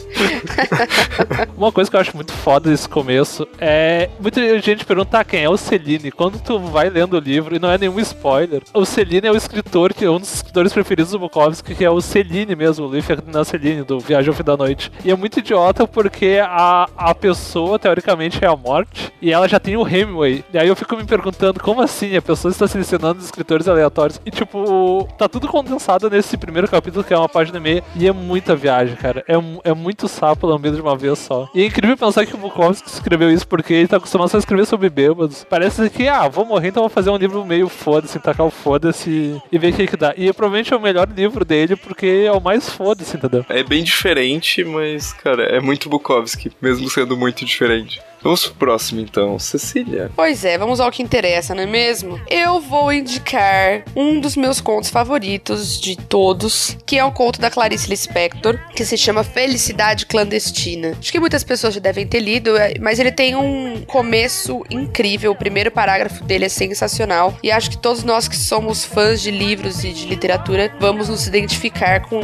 Uma 1.56 1.71
coisa 1.71 1.89
que 1.89 1.95
eu 1.95 2.01
acho 2.01 2.15
muito 2.15 2.33
foda 2.33 2.69
desse 2.69 2.89
começo 2.97 3.47
é. 3.59 4.09
Muita 4.19 4.59
gente 4.59 4.83
pergunta 4.83 5.19
ah, 5.19 5.23
quem 5.23 5.44
é 5.44 5.49
o 5.49 5.55
Celine. 5.55 6.11
Quando 6.11 6.39
tu 6.39 6.57
vai 6.57 6.89
lendo 6.89 7.15
o 7.15 7.19
livro, 7.19 7.55
e 7.55 7.59
não 7.59 7.69
é 7.69 7.77
nenhum 7.77 7.99
spoiler, 7.99 8.63
o 8.73 8.85
Celine 8.85 9.27
é 9.27 9.31
o 9.31 9.38
escritor, 9.38 9.94
que 9.94 10.03
é 10.03 10.09
um 10.09 10.19
dos 10.19 10.33
escritores 10.33 10.73
preferidos 10.73 11.11
do 11.11 11.19
Bukowski, 11.19 11.75
que 11.75 11.85
é 11.85 11.89
o 11.91 12.01
Celine 12.01 12.55
mesmo, 12.55 12.85
o 12.85 12.88
Louis 12.88 13.05
Ferdinand 13.05 13.44
Celine, 13.44 13.83
do 13.83 13.99
Viagem 13.99 14.29
ao 14.29 14.35
Fim 14.35 14.44
da 14.44 14.57
Noite. 14.57 14.91
E 15.05 15.11
é 15.11 15.15
muito 15.15 15.38
idiota 15.38 15.85
porque 15.88 16.39
a, 16.44 16.89
a 16.97 17.13
pessoa, 17.13 17.77
teoricamente, 17.77 18.44
é 18.44 18.47
a 18.47 18.55
morte, 18.55 19.13
e 19.21 19.31
ela 19.31 19.47
já 19.47 19.59
tem 19.59 19.77
o 19.77 19.88
Hemingway. 19.88 20.44
E 20.51 20.57
aí 20.57 20.68
eu 20.68 20.75
fico 20.75 20.97
me 20.97 21.04
perguntando 21.04 21.59
como 21.59 21.83
assim 21.83 22.16
a 22.16 22.21
pessoa 22.21 22.51
está 22.51 22.68
selecionando 22.68 23.21
escritores 23.21 23.68
aleatórios. 23.68 24.19
E 24.25 24.31
tipo, 24.31 25.07
tá 25.19 25.30
tudo 25.30 25.47
condensado 25.47 26.09
nesse 26.09 26.35
primeiro 26.35 26.68
capítulo, 26.68 27.04
que 27.04 27.13
é 27.13 27.18
uma 27.18 27.30
página 27.30 27.59
e 27.59 27.61
meia, 27.61 27.83
e 27.95 28.07
é 28.07 28.11
muita 28.11 28.56
viagem, 28.56 28.95
cara. 28.95 29.23
É, 29.27 29.35
é 29.69 29.73
muito 29.75 30.07
sapo 30.07 30.47
lambido 30.47 30.75
de 30.75 30.81
uma 30.81 30.97
vez 30.97 31.19
só. 31.19 31.47
E 31.54 31.61
é 31.61 31.66
incrível 31.68 31.95
pensar 31.95 32.25
que 32.25 32.33
o 32.33 32.37
Bukowski 32.37 32.76
escreveu 32.85 33.31
isso 33.31 33.47
porque 33.47 33.73
ele 33.73 33.87
tá 33.87 33.97
acostumado 33.97 34.29
só 34.29 34.37
a 34.37 34.39
escrever 34.39 34.65
sobre 34.65 34.89
bêbados. 34.89 35.45
Parece 35.49 35.89
que, 35.89 36.07
ah, 36.07 36.27
vou 36.27 36.45
morrer, 36.45 36.69
então 36.69 36.83
vou 36.83 36.89
fazer 36.89 37.09
um 37.09 37.17
livro 37.17 37.45
meio 37.45 37.69
foda-se, 37.69 38.19
tacar 38.19 38.45
o 38.45 38.51
foda-se 38.51 39.41
e 39.51 39.57
ver 39.57 39.73
o 39.73 39.75
que 39.75 39.87
que 39.87 39.97
dá. 39.97 40.13
E 40.17 40.31
provavelmente 40.33 40.73
é 40.73 40.77
o 40.77 40.81
melhor 40.81 41.07
livro 41.09 41.43
dele 41.43 41.75
porque 41.75 42.25
é 42.27 42.31
o 42.31 42.41
mais 42.41 42.69
foda-se, 42.69 43.17
entendeu? 43.17 43.45
É 43.49 43.63
bem 43.63 43.83
diferente, 43.83 44.63
mas, 44.63 45.13
cara, 45.13 45.43
é 45.43 45.59
muito 45.59 45.89
Bukowski, 45.89 46.51
mesmo 46.61 46.89
sendo 46.89 47.15
muito 47.15 47.45
diferente. 47.45 48.01
Vamos 48.27 48.45
pro 48.45 48.55
próximo, 48.55 48.99
então. 48.99 49.39
Cecília. 49.39 50.11
Pois 50.13 50.43
é, 50.43 50.57
vamos 50.57 50.81
ao 50.81 50.91
que 50.91 51.01
interessa, 51.01 51.55
não 51.55 51.63
é 51.63 51.65
mesmo? 51.65 52.19
Eu 52.29 52.59
vou 52.59 52.91
indicar 52.91 53.85
um 53.95 54.19
dos 54.19 54.35
meus 54.35 54.59
contos 54.59 54.89
favoritos 54.89 55.79
de 55.79 55.95
todos, 55.95 56.77
que 56.85 56.97
é 56.97 57.05
um 57.05 57.11
conto 57.11 57.39
da 57.39 57.49
Clarice 57.49 57.89
Lispector, 57.89 58.59
que 58.75 58.83
se 58.83 58.97
chama 58.97 59.23
Felicidade 59.23 60.05
Clandestina. 60.05 60.93
Acho 60.99 61.09
que 61.09 61.21
muitas 61.21 61.41
pessoas 61.45 61.75
já 61.75 61.79
devem 61.79 62.05
ter 62.05 62.19
lido, 62.19 62.57
é, 62.57 62.73
mas 62.81 62.99
ele 62.99 63.13
tem 63.13 63.33
um 63.33 63.81
começo 63.87 64.61
incrível. 64.69 65.31
O 65.31 65.35
primeiro 65.35 65.71
parágrafo 65.71 66.21
dele 66.25 66.43
é 66.43 66.49
sensacional. 66.49 67.37
E 67.41 67.49
acho 67.49 67.69
que 67.69 67.77
todos 67.77 68.03
nós 68.03 68.27
que 68.27 68.35
somos 68.35 68.83
fãs 68.83 69.21
de 69.21 69.31
livros 69.31 69.85
e 69.85 69.93
de 69.93 70.05
literatura 70.05 70.69
vamos 70.81 71.07
nos 71.07 71.27
identificar 71.27 72.01
com 72.01 72.19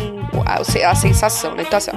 a, 0.45 0.89
a 0.89 0.95
sensação, 0.95 1.55
né? 1.55 1.63
Então, 1.65 1.77
assim, 1.77 1.91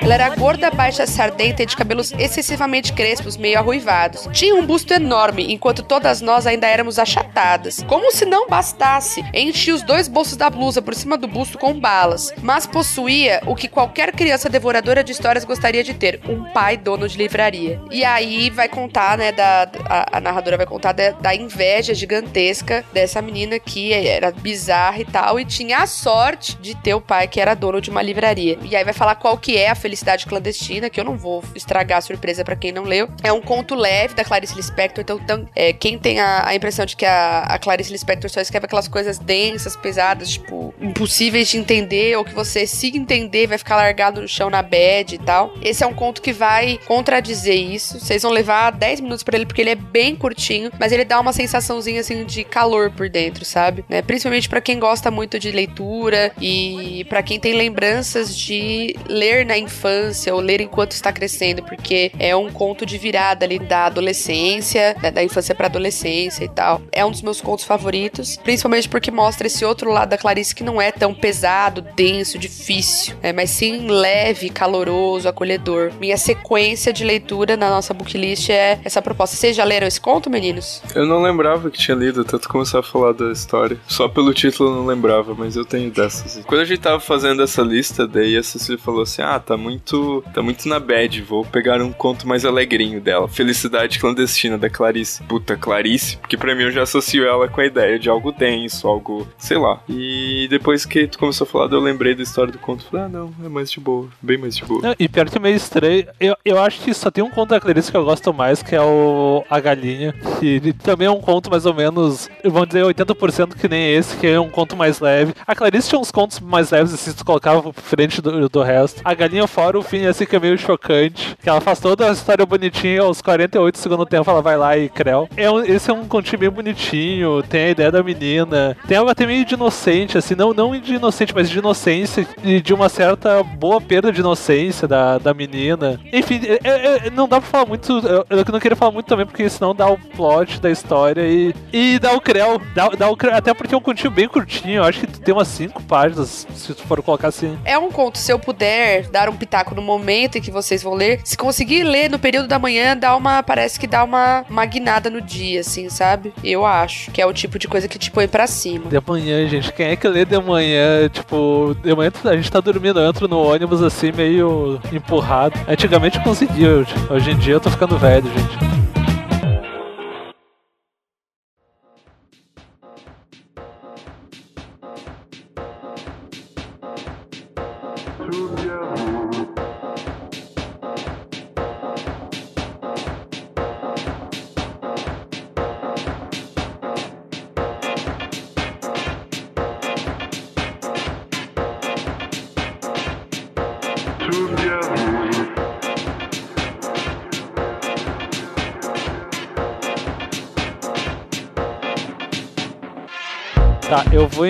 ela 0.00 0.14
era 0.14 0.30
gorda, 0.30 0.70
baixa, 0.70 1.06
sardenta 1.06 1.62
e 1.62 1.66
de 1.66 1.76
cabelos 1.76 2.10
excessivamente 2.12 2.94
crespos, 2.94 3.36
meio 3.36 3.49
meio 3.50 3.58
arruivados. 3.58 4.28
Tinha 4.32 4.54
um 4.54 4.64
busto 4.64 4.94
enorme, 4.94 5.52
enquanto 5.52 5.82
todas 5.82 6.20
nós 6.20 6.46
ainda 6.46 6.68
éramos 6.68 6.98
achatadas. 6.98 7.82
Como 7.88 8.12
se 8.12 8.24
não 8.24 8.48
bastasse, 8.48 9.24
enchia 9.34 9.74
os 9.74 9.82
dois 9.82 10.06
bolsos 10.06 10.36
da 10.36 10.48
blusa 10.48 10.80
por 10.80 10.94
cima 10.94 11.18
do 11.18 11.26
busto 11.26 11.58
com 11.58 11.78
balas, 11.78 12.32
mas 12.42 12.66
possuía 12.66 13.42
o 13.46 13.56
que 13.56 13.68
qualquer 13.68 14.12
criança 14.12 14.48
devoradora 14.48 15.02
de 15.02 15.12
histórias 15.12 15.44
gostaria 15.44 15.82
de 15.82 15.94
ter: 15.94 16.20
um 16.28 16.44
pai 16.52 16.76
dono 16.76 17.08
de 17.08 17.18
livraria. 17.18 17.80
E 17.90 18.04
aí 18.04 18.50
vai 18.50 18.68
contar, 18.68 19.18
né, 19.18 19.32
da, 19.32 19.68
a, 19.86 20.18
a 20.18 20.20
narradora 20.20 20.56
vai 20.56 20.66
contar 20.66 20.92
da, 20.92 21.10
da 21.10 21.34
inveja 21.34 21.92
gigantesca 21.92 22.84
dessa 22.92 23.20
menina 23.20 23.58
que 23.58 23.92
era 23.92 24.30
bizarra 24.30 25.00
e 25.00 25.04
tal, 25.04 25.40
e 25.40 25.44
tinha 25.44 25.78
a 25.78 25.86
sorte 25.86 26.56
de 26.58 26.74
ter 26.76 26.94
o 26.94 27.00
pai 27.00 27.26
que 27.26 27.40
era 27.40 27.54
dono 27.54 27.80
de 27.80 27.90
uma 27.90 28.02
livraria. 28.02 28.58
E 28.62 28.76
aí 28.76 28.84
vai 28.84 28.92
falar 28.92 29.16
qual 29.16 29.36
que 29.36 29.56
é 29.56 29.70
a 29.70 29.74
felicidade 29.74 30.26
clandestina, 30.26 30.88
que 30.88 31.00
eu 31.00 31.04
não 31.04 31.16
vou 31.16 31.42
estragar 31.54 31.98
a 31.98 32.00
surpresa 32.00 32.44
para 32.44 32.54
quem 32.54 32.70
não 32.70 32.84
leu. 32.84 33.08
É 33.22 33.29
um 33.32 33.40
conto 33.40 33.74
leve 33.74 34.14
da 34.14 34.24
Clarice 34.24 34.54
Lispector, 34.54 35.02
então, 35.02 35.18
então 35.22 35.48
é, 35.54 35.72
quem 35.72 35.98
tem 35.98 36.20
a, 36.20 36.48
a, 36.48 36.54
impressão 36.54 36.84
de 36.86 36.96
que 36.96 37.04
a, 37.04 37.40
a 37.40 37.58
Clarice 37.58 37.92
Lispector 37.92 38.30
só 38.30 38.40
escreve 38.40 38.66
aquelas 38.66 38.88
coisas 38.88 39.18
densas, 39.18 39.76
pesadas, 39.76 40.30
tipo, 40.30 40.74
impossíveis 40.80 41.48
de 41.48 41.58
entender, 41.58 42.16
ou 42.16 42.24
que 42.24 42.34
você, 42.34 42.66
se 42.66 42.88
entender, 42.96 43.46
vai 43.46 43.58
ficar 43.58 43.76
largado 43.76 44.20
no 44.20 44.28
chão 44.28 44.50
na 44.50 44.62
bed 44.62 45.14
e 45.14 45.18
tal. 45.18 45.52
Esse 45.62 45.84
é 45.84 45.86
um 45.86 45.94
conto 45.94 46.22
que 46.22 46.32
vai 46.32 46.78
contradizer 46.86 47.56
isso. 47.56 47.98
Vocês 47.98 48.22
vão 48.22 48.32
levar 48.32 48.70
10 48.72 49.00
minutos 49.00 49.22
para 49.22 49.36
ele, 49.36 49.46
porque 49.46 49.60
ele 49.60 49.70
é 49.70 49.74
bem 49.74 50.14
curtinho, 50.16 50.70
mas 50.78 50.92
ele 50.92 51.04
dá 51.04 51.20
uma 51.20 51.32
sensaçãozinha 51.32 52.00
assim 52.00 52.24
de 52.24 52.44
calor 52.44 52.90
por 52.90 53.08
dentro, 53.08 53.44
sabe? 53.44 53.84
Né? 53.88 54.02
Principalmente 54.02 54.48
para 54.48 54.60
quem 54.60 54.78
gosta 54.78 55.10
muito 55.10 55.38
de 55.38 55.50
leitura 55.50 56.32
e 56.40 57.04
para 57.08 57.22
quem 57.22 57.38
tem 57.38 57.54
lembranças 57.54 58.36
de 58.36 58.94
ler 59.08 59.44
na 59.46 59.58
infância 59.58 60.34
ou 60.34 60.40
ler 60.40 60.60
enquanto 60.60 60.92
está 60.92 61.12
crescendo, 61.12 61.62
porque 61.62 62.12
é 62.18 62.34
um 62.34 62.50
conto 62.50 62.84
de 62.84 62.98
virada 63.20 63.44
ali 63.44 63.58
da 63.58 63.86
adolescência, 63.86 64.96
né? 65.02 65.10
da 65.10 65.22
infância 65.22 65.54
para 65.54 65.66
adolescência 65.66 66.44
e 66.44 66.48
tal. 66.48 66.80
É 66.90 67.04
um 67.04 67.10
dos 67.10 67.20
meus 67.20 67.40
contos 67.40 67.64
favoritos, 67.64 68.36
principalmente 68.38 68.88
porque 68.88 69.10
mostra 69.10 69.46
esse 69.46 69.64
outro 69.64 69.90
lado 69.90 70.10
da 70.10 70.18
Clarice 70.18 70.54
que 70.54 70.64
não 70.64 70.80
é 70.80 70.90
tão 70.90 71.12
pesado, 71.14 71.84
denso, 71.94 72.38
difícil, 72.38 73.14
né? 73.22 73.32
mas 73.32 73.50
sim 73.50 73.86
leve, 73.88 74.48
caloroso, 74.48 75.28
acolhedor. 75.28 75.92
Minha 76.00 76.16
sequência 76.16 76.92
de 76.92 77.04
leitura 77.04 77.56
na 77.56 77.68
nossa 77.68 77.92
booklist 77.92 78.48
é 78.48 78.78
essa 78.84 79.02
proposta. 79.02 79.36
Vocês 79.36 79.54
já 79.54 79.64
leram 79.64 79.86
esse 79.86 80.00
conto, 80.00 80.30
meninos? 80.30 80.82
Eu 80.94 81.06
não 81.06 81.20
lembrava 81.20 81.70
que 81.70 81.78
tinha 81.78 81.96
lido, 81.96 82.24
tanto 82.24 82.48
começar 82.48 82.80
a 82.80 82.82
falar 82.82 83.12
da 83.12 83.30
história. 83.30 83.76
Só 83.86 84.08
pelo 84.08 84.32
título 84.32 84.70
eu 84.70 84.76
não 84.76 84.86
lembrava, 84.86 85.34
mas 85.34 85.56
eu 85.56 85.64
tenho 85.64 85.90
dessas. 85.90 86.42
Quando 86.46 86.62
a 86.62 86.64
gente 86.64 86.80
tava 86.80 87.00
fazendo 87.00 87.42
essa 87.42 87.62
lista, 87.62 88.06
daí 88.06 88.36
a 88.36 88.42
Cecília 88.42 88.78
falou 88.78 89.02
assim: 89.02 89.22
Ah, 89.22 89.38
tá 89.38 89.56
muito. 89.56 90.24
tá 90.32 90.42
muito 90.42 90.68
na 90.68 90.80
bad, 90.80 91.20
vou 91.22 91.44
pegar 91.44 91.82
um 91.82 91.92
conto 91.92 92.26
mais 92.26 92.44
alegrinho 92.44 93.00
dela. 93.10 93.28
Felicidade 93.28 93.98
Clandestina, 93.98 94.56
da 94.56 94.70
Clarice. 94.70 95.22
Puta, 95.24 95.56
Clarice, 95.56 96.16
porque 96.18 96.36
pra 96.36 96.54
mim 96.54 96.62
eu 96.62 96.70
já 96.70 96.82
associo 96.82 97.26
ela 97.26 97.48
com 97.48 97.60
a 97.60 97.66
ideia 97.66 97.98
de 97.98 98.08
algo 98.08 98.30
denso, 98.30 98.86
algo, 98.86 99.26
sei 99.36 99.58
lá. 99.58 99.80
E 99.88 100.46
depois 100.48 100.86
que 100.86 101.08
tu 101.08 101.18
começou 101.18 101.44
a 101.44 101.48
falar, 101.48 101.72
eu 101.72 101.80
lembrei 101.80 102.14
da 102.14 102.22
história 102.22 102.52
do 102.52 102.58
conto. 102.58 102.84
Falei, 102.84 103.06
ah, 103.06 103.08
não, 103.08 103.34
é 103.44 103.48
mais 103.48 103.70
de 103.70 103.80
boa, 103.80 104.08
bem 104.22 104.38
mais 104.38 104.56
de 104.56 104.64
boa. 104.64 104.80
Não, 104.80 104.94
e 104.98 105.08
pior 105.08 105.28
que 105.28 105.36
é 105.36 105.40
meio 105.40 105.56
estranho, 105.56 106.06
eu, 106.20 106.36
eu 106.44 106.60
acho 106.60 106.80
que 106.80 106.94
só 106.94 107.10
tem 107.10 107.24
um 107.24 107.30
conto 107.30 107.50
da 107.50 107.60
Clarice 107.60 107.90
que 107.90 107.96
eu 107.96 108.04
gosto 108.04 108.32
mais, 108.32 108.62
que 108.62 108.76
é 108.76 108.80
o 108.80 109.44
A 109.50 109.58
Galinha. 109.58 110.14
Que 110.38 110.72
também 110.84 111.08
é 111.08 111.10
um 111.10 111.20
conto 111.20 111.50
mais 111.50 111.66
ou 111.66 111.74
menos, 111.74 112.28
vamos 112.44 112.68
dizer, 112.68 112.84
80% 112.84 113.54
que 113.56 113.68
nem 113.68 113.92
esse, 113.92 114.16
que 114.16 114.26
é 114.26 114.38
um 114.38 114.48
conto 114.48 114.76
mais 114.76 115.00
leve. 115.00 115.34
A 115.46 115.54
Clarice 115.54 115.88
tinha 115.88 116.00
uns 116.00 116.10
contos 116.12 116.38
mais 116.38 116.70
leves, 116.70 116.94
assim, 116.94 117.12
tu 117.12 117.24
colocava 117.24 117.72
frente 117.72 118.22
do, 118.22 118.48
do 118.48 118.62
resto. 118.62 119.00
A 119.04 119.14
Galinha 119.14 119.46
fora 119.48 119.78
o 119.78 119.82
fim, 119.82 120.06
assim, 120.06 120.26
que 120.26 120.36
é 120.36 120.40
meio 120.40 120.56
chocante. 120.56 121.36
Que 121.42 121.48
ela 121.48 121.60
faz 121.60 121.80
toda 121.80 122.08
a 122.08 122.12
história 122.12 122.46
bonitinha, 122.46 122.99
aos 123.06 123.20
48 123.22 123.78
segundo 123.78 124.06
tempo 124.06 124.30
ela 124.30 124.42
vai 124.42 124.56
lá 124.56 124.76
e 124.76 124.88
creu. 124.88 125.28
É 125.36 125.50
um, 125.50 125.60
esse 125.60 125.90
é 125.90 125.94
um 125.94 126.06
continho 126.06 126.38
bem 126.38 126.50
bonitinho, 126.50 127.42
tem 127.42 127.66
a 127.66 127.70
ideia 127.70 127.92
da 127.92 128.02
menina. 128.02 128.76
Tem 128.86 128.96
algo 128.96 129.10
até 129.10 129.26
meio 129.26 129.44
de 129.44 129.54
inocente, 129.54 130.18
assim, 130.18 130.34
não, 130.34 130.52
não 130.52 130.78
de 130.78 130.94
inocente, 130.94 131.34
mas 131.34 131.48
de 131.48 131.58
inocência 131.58 132.26
e 132.42 132.60
de 132.60 132.72
uma 132.72 132.88
certa 132.88 133.42
boa 133.42 133.80
perda 133.80 134.12
de 134.12 134.20
inocência 134.20 134.86
da, 134.86 135.18
da 135.18 135.34
menina. 135.34 136.00
Enfim, 136.12 136.40
é, 136.44 136.58
é, 136.62 137.06
é 137.06 137.10
não 137.10 137.28
dá 137.28 137.40
pra 137.40 137.48
falar 137.48 137.66
muito. 137.66 137.98
Eu, 138.06 138.26
eu 138.30 138.44
não 138.52 138.60
queria 138.60 138.76
falar 138.76 138.92
muito 138.92 139.06
também, 139.06 139.26
porque 139.26 139.48
senão 139.48 139.74
dá 139.74 139.88
o 139.88 139.98
plot 139.98 140.60
da 140.60 140.70
história 140.70 141.22
e, 141.22 141.54
e 141.72 141.98
dá 141.98 142.12
o 142.12 142.20
creu. 142.20 142.60
Dá, 142.74 142.88
dá 142.88 143.08
o 143.08 143.16
creu, 143.16 143.34
até 143.34 143.52
porque 143.54 143.74
é 143.74 143.78
um 143.78 143.82
continho 143.82 144.10
bem 144.10 144.28
curtinho, 144.28 144.76
eu 144.76 144.84
acho 144.84 145.00
que 145.00 145.06
tem 145.06 145.34
umas 145.34 145.48
5 145.48 145.82
páginas, 145.84 146.46
se 146.54 146.74
tu 146.74 146.82
for 146.82 147.02
colocar 147.02 147.28
assim. 147.28 147.58
É 147.64 147.78
um 147.78 147.90
conto, 147.90 148.18
se 148.18 148.32
eu 148.32 148.38
puder 148.38 149.08
dar 149.08 149.28
um 149.28 149.36
pitaco 149.36 149.74
no 149.74 149.82
momento 149.82 150.38
em 150.38 150.40
que 150.40 150.50
vocês 150.50 150.82
vão 150.82 150.94
ler, 150.94 151.20
se 151.24 151.36
conseguir 151.36 151.82
ler 151.82 152.10
no 152.10 152.18
período 152.18 152.48
da 152.48 152.58
manhã, 152.58 152.89
dá 152.94 153.16
uma. 153.16 153.42
Parece 153.42 153.78
que 153.78 153.86
dá 153.86 154.04
uma, 154.04 154.44
guinada 154.66 155.10
no 155.10 155.20
dia, 155.20 155.60
assim, 155.60 155.88
sabe? 155.88 156.32
Eu 156.42 156.64
acho. 156.64 157.10
Que 157.10 157.20
é 157.20 157.26
o 157.26 157.32
tipo 157.32 157.58
de 157.58 157.68
coisa 157.68 157.88
que 157.88 157.98
te 157.98 158.10
põe 158.10 158.28
pra 158.28 158.46
cima. 158.46 158.88
De 158.88 159.00
manhã, 159.06 159.46
gente. 159.48 159.72
Quem 159.72 159.86
é 159.86 159.96
que 159.96 160.08
lê 160.08 160.24
de 160.24 160.38
manhã? 160.40 161.08
Tipo, 161.08 161.76
de 161.82 161.94
manhã 161.94 162.10
a 162.24 162.36
gente 162.36 162.50
tá 162.50 162.60
dormindo, 162.60 163.00
eu 163.00 163.08
entro 163.08 163.28
no 163.28 163.42
ônibus 163.42 163.82
assim, 163.82 164.12
meio 164.12 164.80
empurrado. 164.92 165.58
Antigamente 165.68 166.18
eu 166.18 166.24
conseguia, 166.24 166.86
hoje 167.08 167.30
em 167.30 167.36
dia 167.36 167.54
eu 167.54 167.60
tô 167.60 167.70
ficando 167.70 167.98
velho, 167.98 168.26
gente. 168.30 168.69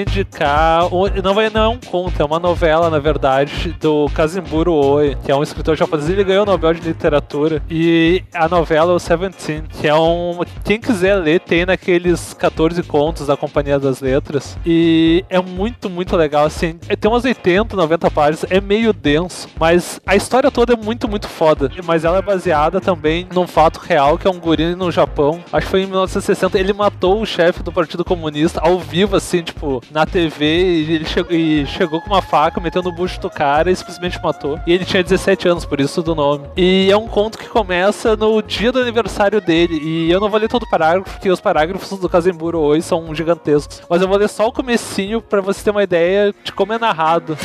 Indicar. 0.01 0.83
Não, 1.23 1.35
vai, 1.35 1.51
não 1.51 1.63
é 1.63 1.69
um 1.69 1.79
conto, 1.79 2.21
é 2.21 2.25
uma 2.25 2.39
novela, 2.39 2.91
na 2.91 2.99
verdade, 2.99 3.75
do 3.81 4.09
Kazimburo 4.15 4.73
Oi, 4.73 5.17
que 5.25 5.31
é 5.31 5.37
um 5.37 5.43
escritor 5.43 5.77
japonês. 5.77 6.09
Ele 6.09 6.25
ganhou 6.25 6.43
o 6.43 6.47
Nobel 6.47 6.75
de 6.75 6.81
Literatura. 6.81 7.63
E 7.71 8.23
a 8.35 8.49
novela 8.49 8.93
é 8.93 8.95
o 8.95 8.99
Seventeen, 8.99 9.63
que 9.63 9.87
é 9.87 9.95
um. 9.95 10.41
Quem 10.65 10.81
quiser 10.81 11.17
ler, 11.17 11.41
tem 11.41 11.67
naqueles 11.67 12.35
14 12.35 12.83
contos 12.83 13.27
da 13.27 13.37
Companhia 13.37 13.79
das 13.79 14.01
Letras. 14.01 14.59
E 14.65 15.25
é 15.29 15.41
muito, 15.41 15.89
muito 15.89 16.17
legal. 16.17 16.47
Assim, 16.47 16.79
é, 16.89 16.97
tem 16.97 17.11
umas 17.11 17.25
80, 17.25 17.77
90 17.77 18.11
páginas, 18.11 18.51
é 18.51 18.61
meio 18.61 18.93
denso, 18.93 19.49
mas 19.59 20.01
a 20.07 20.17
história 20.17 20.51
toda 20.51 20.75
é 20.75 20.77
muito, 20.77 21.09
muito 21.09 21.29
foda. 21.29 21.71
Mas 21.85 22.05
ela 22.05 22.19
é 22.19 22.23
baseada 22.23 22.81
também 22.81 23.27
num 23.33 23.47
fato 23.47 23.79
real, 23.79 24.19
que 24.19 24.27
é 24.27 24.31
um 24.31 24.39
guri 24.39 24.75
no 24.75 24.91
Japão. 24.91 25.43
Acho 25.53 25.67
que 25.67 25.71
foi 25.71 25.83
em 25.83 25.87
1960. 25.87 26.59
Ele 26.59 26.73
matou 26.73 27.21
o 27.21 27.27
chefe 27.27 27.63
do 27.63 27.73
Partido 27.73 28.05
Comunista 28.05 28.61
ao 28.61 28.79
vivo, 28.79 29.17
assim, 29.17 29.43
tipo, 29.43 29.83
na 29.91 30.07
TV 30.07 30.45
e 30.45 30.93
ele 30.93 31.05
chegou, 31.05 31.33
e 31.37 31.67
chegou 31.67 32.01
com 32.01 32.09
uma 32.09 32.23
faca, 32.23 32.61
metendo 32.61 32.89
o 32.89 32.93
bucho 32.93 33.21
do 33.21 33.31
cara 33.31 33.71
e 33.71 33.77
simplesmente 33.77 34.21
matou. 34.23 34.59
E 34.67 34.73
ele 34.73 34.85
tinha 34.85 35.03
17 35.03 35.49
anos, 35.49 35.65
por 35.65 35.81
isso 35.81 36.03
do 36.03 36.15
nome. 36.15 36.47
E 36.57 36.89
é 36.91 36.97
um 36.97 37.07
conto 37.07 37.39
que 37.39 37.49
começa 37.49 38.17
no 38.17 38.41
dia 38.43 38.73
do 38.73 38.81
aniversário 38.81 39.41
dele. 39.41 39.81
E 39.83 40.11
eu 40.11 40.21
não 40.21 40.29
vou 40.29 40.41
ler 40.41 40.49
todo 40.49 40.63
o 40.63 40.71
parágrafo, 40.71 41.11
porque 41.11 41.31
os 41.31 41.41
parágrafos 41.41 41.99
do 41.99 42.09
Kazemburo 42.09 42.59
hoje 42.59 42.83
são 42.83 43.15
gigantescos. 43.15 43.83
Mas 43.89 44.03
eu 44.03 44.09
vou 44.09 44.17
ler 44.17 44.29
só 44.29 44.47
o 44.47 44.53
comecinho 44.53 45.21
para 45.21 45.41
você 45.41 45.63
ter 45.65 45.71
uma 45.71 45.83
ideia 45.83 46.35
de 46.45 46.53
como 46.53 46.73
é 46.73 46.79
narrado. 46.79 47.37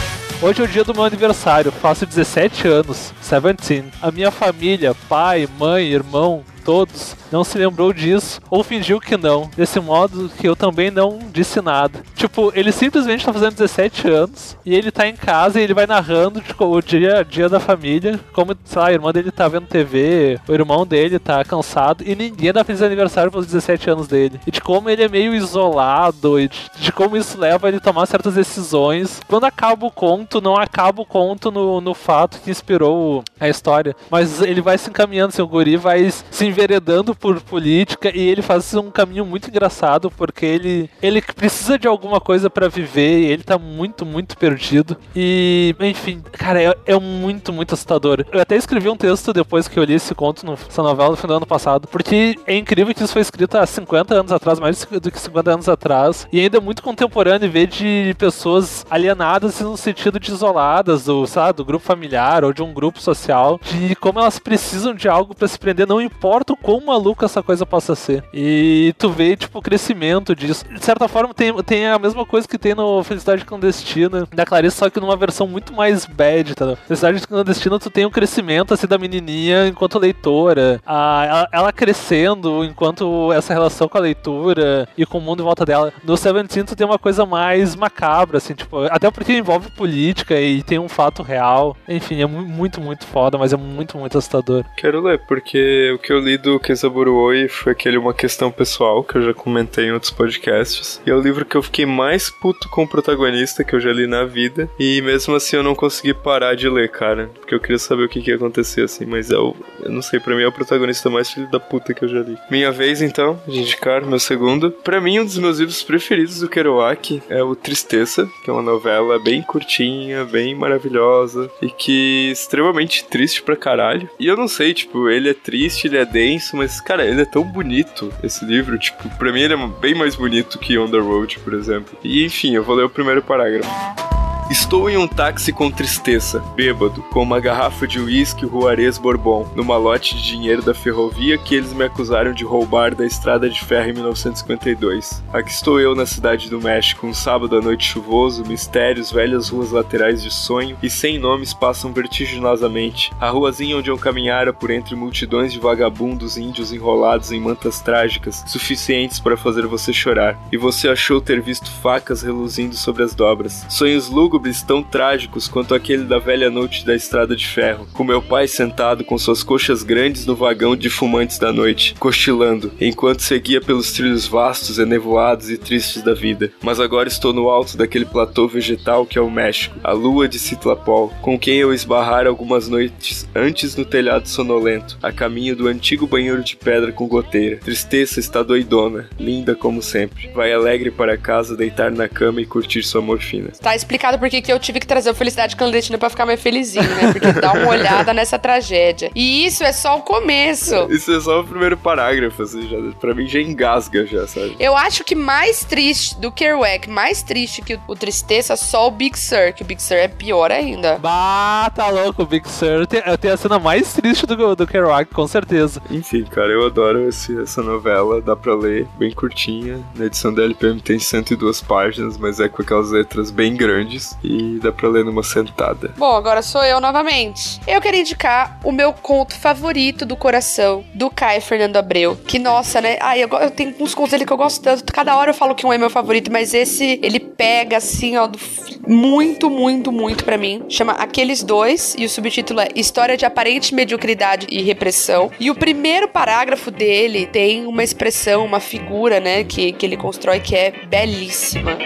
Hoje 0.42 0.62
é 0.62 0.66
o 0.66 0.68
dia 0.68 0.84
do 0.84 0.94
meu 0.94 1.06
aniversário, 1.06 1.72
faço 1.72 2.06
17 2.06 2.68
anos, 2.68 3.14
17. 3.22 3.86
A 4.02 4.12
minha 4.12 4.30
família, 4.30 4.94
pai, 5.08 5.48
mãe, 5.58 5.86
irmão, 5.86 6.44
todos, 6.66 7.16
não 7.32 7.44
se 7.44 7.58
lembrou 7.58 7.94
disso 7.94 8.42
ou 8.50 8.64
fingiu 8.64 9.00
que 9.00 9.16
não. 9.16 9.50
Desse 9.56 9.80
modo 9.80 10.30
que 10.38 10.48
eu 10.48 10.56
também 10.56 10.90
não 10.90 11.20
disse 11.32 11.62
nada. 11.62 12.02
Tipo, 12.16 12.52
ele 12.56 12.72
simplesmente 12.72 13.24
tá 13.24 13.32
fazendo 13.32 13.54
17 13.54 14.10
anos 14.10 14.58
e 14.66 14.74
ele 14.74 14.92
tá 14.92 15.08
em 15.08 15.16
casa 15.16 15.60
e 15.60 15.64
ele 15.64 15.74
vai 15.74 15.86
narrando 15.86 16.42
tipo, 16.42 16.66
o 16.66 16.82
dia 16.82 17.20
a 17.20 17.24
dia 17.24 17.48
da 17.48 17.60
família, 17.60 18.20
como, 18.34 18.56
sei 18.66 18.82
lá, 18.82 18.88
a 18.88 18.94
irmã 18.94 19.12
dele 19.12 19.32
tá 19.32 19.48
vendo 19.48 19.68
TV, 19.68 20.40
o 20.48 20.54
irmão 20.54 20.86
dele 20.86 21.20
tá 21.20 21.44
cansado 21.44 22.04
e 22.06 22.16
ninguém 22.16 22.52
dá 22.52 22.64
feliz 22.64 22.82
aniversário 22.82 23.32
pelos 23.32 23.46
17 23.46 23.90
anos 23.92 24.08
dele. 24.08 24.40
E 24.48 24.52
de 24.52 24.60
como 24.60 24.90
ele 24.90 25.04
é 25.04 25.08
meio 25.08 25.36
isolado 25.36 26.40
e 26.40 26.48
de, 26.48 26.60
de 26.80 26.92
como 26.92 27.16
isso 27.16 27.38
leva 27.38 27.68
ele 27.68 27.78
a 27.78 27.82
tomar 27.82 28.08
certas 28.08 28.34
decisões. 28.34 29.22
Quando 29.28 29.46
acaba 29.46 29.86
o 29.86 29.92
conto, 29.92 30.42
não 30.42 30.56
acaba 30.56 31.02
o 31.02 31.06
conto 31.06 31.52
no, 31.52 31.80
no 31.80 31.94
fato 31.94 32.40
que 32.42 32.50
inspirou 32.50 33.24
a 33.40 33.48
história, 33.48 33.96
mas 34.10 34.42
ele 34.42 34.62
vai 34.62 34.78
se 34.78 34.90
encaminhando, 34.90 35.32
seu 35.32 35.46
assim, 35.46 35.52
guri 35.52 35.78
vai 35.78 36.10
se 36.10 36.46
enveredando 36.56 37.14
por 37.14 37.42
política 37.42 38.10
e 38.16 38.22
ele 38.22 38.42
faz 38.42 38.74
um 38.76 38.90
caminho 38.90 39.26
muito 39.26 39.50
engraçado 39.50 40.10
porque 40.10 40.46
ele, 40.46 40.90
ele 41.02 41.22
precisa 41.22 41.78
de 41.78 41.88
alguma 41.88 42.22
coisa 42.22 42.50
para 42.50 42.70
viver 42.70 43.20
e 43.20 43.26
ele 43.26 43.44
tá 43.44 43.58
muito, 43.58 44.06
muito 44.06 44.38
perdido. 44.38 44.96
E, 45.14 45.76
enfim, 45.82 46.22
cara, 46.32 46.62
é, 46.64 46.74
é 46.86 47.00
muito, 47.00 47.52
muito 47.52 47.74
assustador. 47.74 48.26
Eu 48.32 48.40
até 48.40 48.56
escrevi 48.56 48.88
um 48.88 48.96
texto 48.96 49.34
depois 49.34 49.68
que 49.68 49.78
eu 49.78 49.84
li 49.84 49.94
esse 49.94 50.16
conto, 50.16 50.46
no, 50.46 50.54
essa 50.54 50.82
novela 50.82 51.10
no 51.10 51.18
fim 51.18 51.28
do 51.28 51.34
ano 51.34 51.46
passado, 51.46 51.88
porque 51.90 52.36
é 52.48 52.56
incrível 52.56 52.94
que 52.94 53.04
isso 53.04 53.12
foi 53.12 53.22
escrito 53.22 53.58
há 53.58 53.66
50 53.66 54.14
anos 54.14 54.32
atrás, 54.32 54.60
mais 54.60 54.86
do 54.86 55.12
que 55.12 55.20
50 55.20 55.52
anos 55.52 55.70
atrás, 55.70 56.28
e 56.32 56.40
ainda 56.40 56.58
é 56.58 56.62
muito 56.62 56.82
contemporâneo 56.82 57.48
em 57.48 57.52
vez 57.52 57.70
de 57.70 58.16
pessoas 58.18 58.86
alienadas 58.90 59.60
no 59.60 59.76
sentido 59.76 60.20
de 60.20 60.32
isoladas, 60.32 61.10
ou, 61.10 61.28
sabe, 61.28 61.58
do 61.58 61.66
grupo 61.66 61.86
familiar 61.86 62.44
ou 62.44 62.54
de 62.54 62.64
um 62.64 62.74
grupo 62.74 63.02
social, 63.02 63.60
de 63.62 63.96
como 63.96 64.20
elas 64.20 64.40
precisam 64.40 64.94
de 64.94 65.10
algo 65.10 65.36
para 65.36 65.48
se 65.48 65.60
prender, 65.60 65.88
não 65.88 66.02
importa 66.02 66.45
o 66.54 66.58
quão 66.58 66.82
maluco 66.82 67.26
essa 67.26 67.42
coisa 67.42 67.66
possa 67.66 67.96
ser. 67.96 68.24
E 68.34 68.94
tu 68.98 69.10
vê, 69.10 69.36
tipo, 69.36 69.60
o 69.60 69.62
crescimento 69.62 70.36
disso. 70.36 70.66
De 70.68 70.84
certa 70.84 71.08
forma, 71.08 71.34
tem, 71.34 71.54
tem 71.64 71.88
a 71.88 72.00
mesma 72.00 72.26
coisa 72.26 72.48
que 72.48 72.58
tem 72.58 72.74
no 72.74 73.04
Felicidade 73.04 73.46
Clandestina 73.46 74.28
da 74.34 74.46
Clarice, 74.46 74.78
só 74.78 74.90
que 74.90 75.00
numa 75.00 75.16
versão 75.16 75.48
muito 75.48 75.74
mais 75.74 76.06
bad, 76.06 76.56
tá? 76.56 76.76
Felicidade 76.76 77.28
Clandestina, 77.28 77.80
tu 77.80 77.90
tem 77.90 78.06
um 78.06 78.12
crescimento, 78.12 78.74
assim, 78.74 78.88
da 78.88 78.98
menininha 78.98 79.68
enquanto 79.68 80.00
leitora, 80.00 80.82
a, 80.86 81.26
ela, 81.26 81.50
ela 81.52 81.74
crescendo 81.74 82.64
enquanto 82.64 83.32
essa 83.34 83.54
relação 83.54 83.88
com 83.88 83.98
a 83.98 84.02
leitura 84.02 84.88
e 84.98 85.06
com 85.06 85.18
o 85.18 85.22
mundo 85.22 85.42
em 85.42 85.46
volta 85.46 85.66
dela. 85.66 85.94
No 86.04 86.18
Seventeen, 86.18 86.66
tu 86.66 86.76
tem 86.76 86.86
uma 86.86 87.00
coisa 87.00 87.26
mais 87.26 87.76
macabra, 87.76 88.38
assim, 88.38 88.54
tipo, 88.54 88.84
até 88.86 89.10
porque 89.10 89.34
envolve 89.34 89.72
política 89.72 90.40
e 90.40 90.64
tem 90.64 90.80
um 90.80 90.90
fato 90.90 91.24
real. 91.24 91.76
Enfim, 91.88 92.22
é 92.22 92.26
muito, 92.26 92.80
muito 92.82 93.06
foda, 93.06 93.38
mas 93.38 93.54
é 93.54 93.58
muito, 93.58 93.98
muito 93.98 94.18
assustador. 94.18 94.64
Quero 94.78 95.02
ler, 95.02 95.22
porque 95.28 95.92
o 95.96 96.00
que 96.00 96.12
eu 96.12 96.20
li 96.20 96.35
do 96.38 96.60
Kezaburo 96.60 97.16
Oi 97.16 97.48
foi 97.48 97.72
aquele 97.72 97.98
Uma 97.98 98.14
Questão 98.14 98.52
Pessoal, 98.52 99.04
que 99.04 99.18
eu 99.18 99.22
já 99.22 99.34
comentei 99.34 99.86
em 99.86 99.92
outros 99.92 100.12
podcasts. 100.12 101.02
E 101.06 101.10
é 101.10 101.16
o 101.16 101.22
livro 101.22 101.46
que 101.46 101.56
eu 101.56 101.64
fiquei 101.64 101.86
mais 101.86 102.30
puto 102.30 102.70
com 102.70 102.84
o 102.84 102.88
protagonista 102.88 103.64
que 103.64 103.76
eu 103.76 103.80
já 103.80 103.92
li 103.92 104.08
na 104.08 104.26
vida. 104.26 104.70
E 104.80 105.02
mesmo 105.02 105.36
assim 105.36 105.58
eu 105.58 105.64
não 105.64 105.76
consegui 105.76 106.14
parar 106.14 106.56
de 106.56 106.70
ler, 106.70 106.90
cara. 106.90 107.30
Porque 107.36 107.54
eu 107.54 107.60
queria 107.60 107.78
saber 107.78 108.04
o 108.04 108.10
que, 108.10 108.22
que 108.22 108.30
ia 108.30 108.36
acontecer, 108.36 108.82
assim. 108.82 109.06
Mas 109.06 109.32
é 109.32 109.38
o. 109.38 109.56
Eu 109.82 109.92
não 109.92 110.02
sei, 110.02 110.20
pra 110.20 110.36
mim 110.36 110.44
é 110.44 110.48
o 110.48 110.52
protagonista 110.52 111.10
mais 111.10 111.30
filho 111.30 111.50
da 111.50 111.60
puta 111.60 111.94
que 111.94 112.04
eu 112.04 112.10
já 112.10 112.20
li. 112.20 112.38
Minha 112.50 112.72
vez, 112.72 113.02
então, 113.02 113.40
de 113.48 113.60
indicar 113.60 114.06
meu 114.06 114.20
segundo. 114.20 114.72
Pra 114.72 115.02
mim, 115.02 115.20
um 115.20 115.26
dos 115.26 115.38
meus 115.38 115.60
livros 115.60 115.84
preferidos 115.84 116.40
do 116.40 116.50
Kerouac 116.50 117.22
é 117.30 117.44
o 117.44 117.56
Tristeza, 117.56 118.30
que 118.44 118.50
é 118.50 118.54
uma 118.54 118.62
novela 118.62 119.20
bem 119.20 119.42
curtinha, 119.42 120.26
bem 120.26 120.56
maravilhosa. 120.56 121.50
E 121.62 121.70
que 121.70 122.30
é 122.30 122.32
extremamente 122.32 123.06
triste 123.06 123.42
pra 123.42 123.56
caralho. 123.56 124.10
E 124.20 124.28
eu 124.28 124.36
não 124.36 124.48
sei, 124.48 124.74
tipo, 124.74 125.10
ele 125.10 125.30
é 125.30 125.34
triste, 125.34 125.88
ele 125.88 125.98
é 125.98 126.06
denso, 126.16 126.56
mas, 126.56 126.80
cara, 126.80 127.06
ele 127.06 127.22
é 127.22 127.26
tão 127.26 127.44
bonito, 127.44 128.10
esse 128.24 128.46
livro. 128.46 128.80
Tipo, 128.80 129.10
pra 129.18 129.34
mim 129.34 129.42
ele 129.42 129.54
é 129.54 129.68
bem 129.82 129.94
mais 129.94 130.16
bonito 130.16 130.58
que 130.58 130.78
On 130.78 130.90
the 130.90 130.98
Road, 130.98 131.40
por 131.40 131.54
exemplo. 131.54 131.98
E 132.02 132.24
enfim, 132.24 132.56
eu 132.56 132.64
vou 132.64 132.74
ler 132.74 132.86
o 132.86 132.90
primeiro 132.90 133.22
parágrafo. 133.22 134.15
Estou 134.48 134.88
em 134.88 134.96
um 134.96 135.08
táxi 135.08 135.52
com 135.52 135.72
tristeza, 135.72 136.40
bêbado, 136.56 137.02
com 137.10 137.24
uma 137.24 137.40
garrafa 137.40 137.88
de 137.88 138.00
uísque 138.00 138.46
Juarez 138.46 139.00
Bourbon, 139.00 139.52
no 139.56 139.66
malote 139.66 140.16
de 140.16 140.22
dinheiro 140.22 140.62
da 140.62 140.72
ferrovia 140.72 141.36
que 141.36 141.56
eles 141.56 141.74
me 141.74 141.84
acusaram 141.84 142.32
de 142.32 142.44
roubar 142.44 142.94
da 142.94 143.08
estrada 143.08 143.50
de 143.50 143.60
ferro 143.60 143.90
em 143.90 143.94
1952. 143.94 145.24
Aqui 145.34 145.50
estou 145.50 145.80
eu 145.80 145.96
na 145.96 146.06
cidade 146.06 146.48
do 146.48 146.62
México, 146.62 147.08
um 147.08 147.14
sábado 147.14 147.58
à 147.58 147.62
noite 147.62 147.88
chuvoso, 147.88 148.46
mistérios, 148.46 149.12
velhas 149.12 149.50
ruas 149.50 149.72
laterais 149.72 150.22
de 150.22 150.32
sonho 150.32 150.78
e 150.82 150.92
sem 150.92 151.18
nomes 151.18 151.52
passam 151.52 151.92
vertiginosamente. 151.92 153.12
A 153.20 153.32
ruazinha 153.32 153.78
onde 153.78 153.90
eu 153.90 153.98
caminhara 153.98 154.54
por 154.54 154.70
entre 154.70 154.96
multidões 154.96 155.52
de 155.52 155.60
vagabundos 155.60 156.38
índios 156.38 156.72
enrolados 156.72 157.32
em 157.32 157.40
mantas 157.40 157.80
trágicas, 157.80 158.44
suficientes 158.46 159.20
para 159.20 159.36
fazer 159.36 159.66
você 159.66 159.92
chorar. 159.92 160.40
E 160.52 160.58
você 160.58 160.88
achou 160.88 161.20
ter 161.20 161.42
visto 161.42 161.72
facas 161.82 162.22
reluzindo 162.22 162.76
sobre 162.76 163.02
as 163.02 163.16
dobras. 163.16 163.66
Sonhos 163.68 164.08
lúgubres 164.08 164.35
tão 164.66 164.82
trágicos 164.82 165.48
quanto 165.48 165.74
aquele 165.74 166.04
da 166.04 166.20
velha 166.20 166.50
noite 166.50 166.86
da 166.86 166.96
estrada 166.96 167.36
de 167.36 167.48
ferro, 167.48 167.88
com 167.94 168.04
meu 168.04 168.22
pai 168.22 168.48
sentado 168.48 169.04
com 169.04 169.18
suas 169.18 169.44
coxas 169.44 169.84
grandes 169.84 170.26
no 170.26 170.36
vagão 170.36 170.76
de 170.76 170.90
fumantes 170.90 171.40
da 171.40 171.52
noite, 171.52 171.96
cochilando, 172.00 172.72
enquanto 172.80 173.22
seguia 173.22 173.62
pelos 173.62 173.92
trilhos 173.92 174.28
vastos, 174.28 174.80
enevoados 174.80 175.50
e 175.50 175.58
tristes 175.58 176.02
da 176.02 176.14
vida. 176.14 176.52
Mas 176.62 176.80
agora 176.80 177.08
estou 177.08 177.34
no 177.34 177.50
alto 177.50 177.78
daquele 177.78 178.06
platô 178.06 178.48
vegetal 178.48 179.06
que 179.06 179.18
é 179.18 179.22
o 179.22 179.32
México, 179.32 179.76
a 179.84 179.92
lua 179.92 180.28
de 180.28 180.40
Citlapol, 180.40 181.12
com 181.22 181.38
quem 181.38 181.58
eu 181.58 181.74
esbarrara 181.74 182.30
algumas 182.30 182.68
noites 182.68 183.28
antes 183.36 183.76
no 183.76 183.86
telhado 183.86 184.28
sonolento, 184.28 184.98
a 185.02 185.12
caminho 185.12 185.56
do 185.56 185.68
antigo 185.68 186.08
banheiro 186.08 186.44
de 186.44 186.56
pedra 186.56 186.92
com 186.92 187.08
goteira. 187.08 187.58
Tristeza 187.58 188.20
está 188.20 188.44
doidona, 188.44 189.10
linda 189.20 189.56
como 189.56 189.82
sempre. 189.82 190.30
Vai 190.34 190.54
alegre 190.54 190.92
para 190.92 191.18
casa, 191.18 191.56
deitar 191.56 191.92
na 191.92 192.08
cama 192.08 192.42
e 192.42 192.46
curtir 192.46 192.84
sua 192.84 193.02
morfina. 193.02 193.50
Tá 193.62 193.76
explicado 193.76 194.18
por 194.26 194.42
que 194.42 194.52
eu 194.52 194.60
tive 194.60 194.80
que 194.80 194.88
trazer 194.88 195.12
o 195.12 195.14
Felicidade 195.14 195.56
Clandestina 195.56 196.00
pra 196.00 196.10
ficar 196.10 196.26
mais 196.26 196.42
felizinho, 196.42 196.90
né? 196.96 197.14
Porque 197.14 197.32
dá 197.32 197.54
uma 197.54 197.68
olhada 197.68 198.12
nessa 198.12 198.40
tragédia. 198.40 199.12
E 199.14 199.46
isso 199.46 199.64
é 199.64 199.72
só 199.72 199.98
o 199.98 200.02
começo. 200.02 200.88
Isso 200.90 201.12
é 201.12 201.20
só 201.20 201.42
o 201.42 201.44
primeiro 201.44 201.78
parágrafo, 201.78 202.42
assim, 202.42 202.68
já, 202.68 202.78
pra 203.00 203.14
mim 203.14 203.28
já 203.28 203.40
engasga 203.40 204.06
já, 204.06 204.26
sabe? 204.28 204.56
Eu 204.60 204.76
acho 204.76 205.04
que 205.04 205.14
mais 205.14 205.64
triste 205.64 206.20
do 206.20 206.32
Kerouac, 206.32 206.90
mais 206.90 207.22
triste 207.22 207.62
que 207.62 207.76
o, 207.76 207.82
o 207.88 207.96
Tristeza, 207.96 208.56
só 208.56 208.88
o 208.88 208.92
Big 208.92 209.18
Sur, 209.18 209.54
que 209.54 209.62
o 209.62 209.66
Big 209.66 209.82
Sur 209.82 209.98
é 209.98 210.08
pior 210.08 210.52
ainda. 210.52 210.98
Bah, 210.98 211.70
tá 211.76 211.90
louco, 211.90 212.24
o 212.24 212.26
Big 212.26 212.50
Sur. 212.50 212.88
Tem, 212.88 213.02
tem 213.18 213.32
a 213.32 213.38
cena 213.38 213.60
mais 213.60 213.94
triste 213.94 214.26
do, 214.26 214.56
do 214.56 214.66
Kerouac, 214.66 215.14
com 215.14 215.28
certeza. 215.28 215.80
Enfim, 215.92 216.24
cara, 216.24 216.52
eu 216.52 216.66
adoro 216.66 217.08
esse, 217.08 217.40
essa 217.40 217.62
novela, 217.62 218.22
dá 218.22 218.36
pra 218.36 218.56
ler, 218.56 218.88
bem 218.98 219.12
curtinha. 219.12 219.80
Na 219.96 220.06
edição 220.06 220.34
da 220.34 220.44
LPM 220.44 220.82
tem 220.82 220.98
102 220.98 221.62
páginas, 221.62 222.18
mas 222.18 222.40
é 222.40 222.50
com 222.50 222.64
aquelas 222.64 222.90
letras 222.90 223.30
bem 223.30 223.56
grandes 223.56 224.15
e 224.24 224.60
dá 224.62 224.72
pra 224.72 224.90
ler 224.90 225.06
numa 225.06 225.24
sentada. 225.24 225.94
Bom, 225.98 226.16
agora 226.16 226.42
sou 226.42 226.64
eu 226.64 226.80
novamente. 226.80 227.60
Eu 227.68 227.82
quero 227.82 227.98
indicar 227.98 228.60
o 228.64 228.72
meu 228.72 228.94
conto 228.94 229.36
favorito 229.36 230.06
do 230.06 230.16
coração, 230.16 230.84
do 230.94 231.10
Caio 231.10 231.42
Fernando 231.42 231.78
Abreu. 231.78 232.18
Que, 232.28 232.40
nossa, 232.40 232.82
né? 232.82 232.98
Ai, 233.02 233.24
eu, 233.24 233.28
eu 233.28 233.52
tenho 233.52 233.76
uns 233.80 233.94
contos 233.94 234.12
dele 234.12 234.26
que 234.26 234.34
eu 234.34 234.38
gosto 234.38 234.62
tanto. 234.62 234.92
Cada 234.92 235.16
hora 235.16 235.32
eu 235.32 235.36
falo 235.36 235.56
que 235.56 235.66
um 235.66 235.74
é 235.74 235.78
meu 235.78 235.90
favorito, 235.90 236.32
mas 236.32 236.54
esse, 236.54 237.00
ele 237.02 237.20
pega, 237.20 237.78
assim, 237.78 238.18
ó, 238.18 238.28
do 238.28 238.40
muito, 238.88 239.50
muito, 239.50 239.92
muito 239.92 240.24
pra 240.24 240.38
mim. 240.38 240.64
Chama 240.70 240.94
Aqueles 240.94 241.44
Dois, 241.44 241.96
e 241.98 242.06
o 242.06 242.10
subtítulo 242.10 242.60
é 242.60 242.68
História 242.76 243.18
de 243.18 243.26
Aparente 243.26 243.74
Mediocridade 243.74 244.48
e 244.50 244.62
Repressão. 244.62 245.32
E 245.40 245.50
o 245.50 245.56
primeiro 245.56 246.08
parágrafo 246.08 246.72
dele 246.72 247.26
tem 247.26 247.66
uma 247.66 247.84
expressão, 247.84 248.46
uma 248.46 248.60
figura, 248.60 249.20
né, 249.20 249.44
que, 249.44 249.72
que 249.74 249.86
ele 249.86 249.98
constrói 249.98 250.40
que 250.40 250.56
é 250.56 250.72
belíssima. 250.88 251.78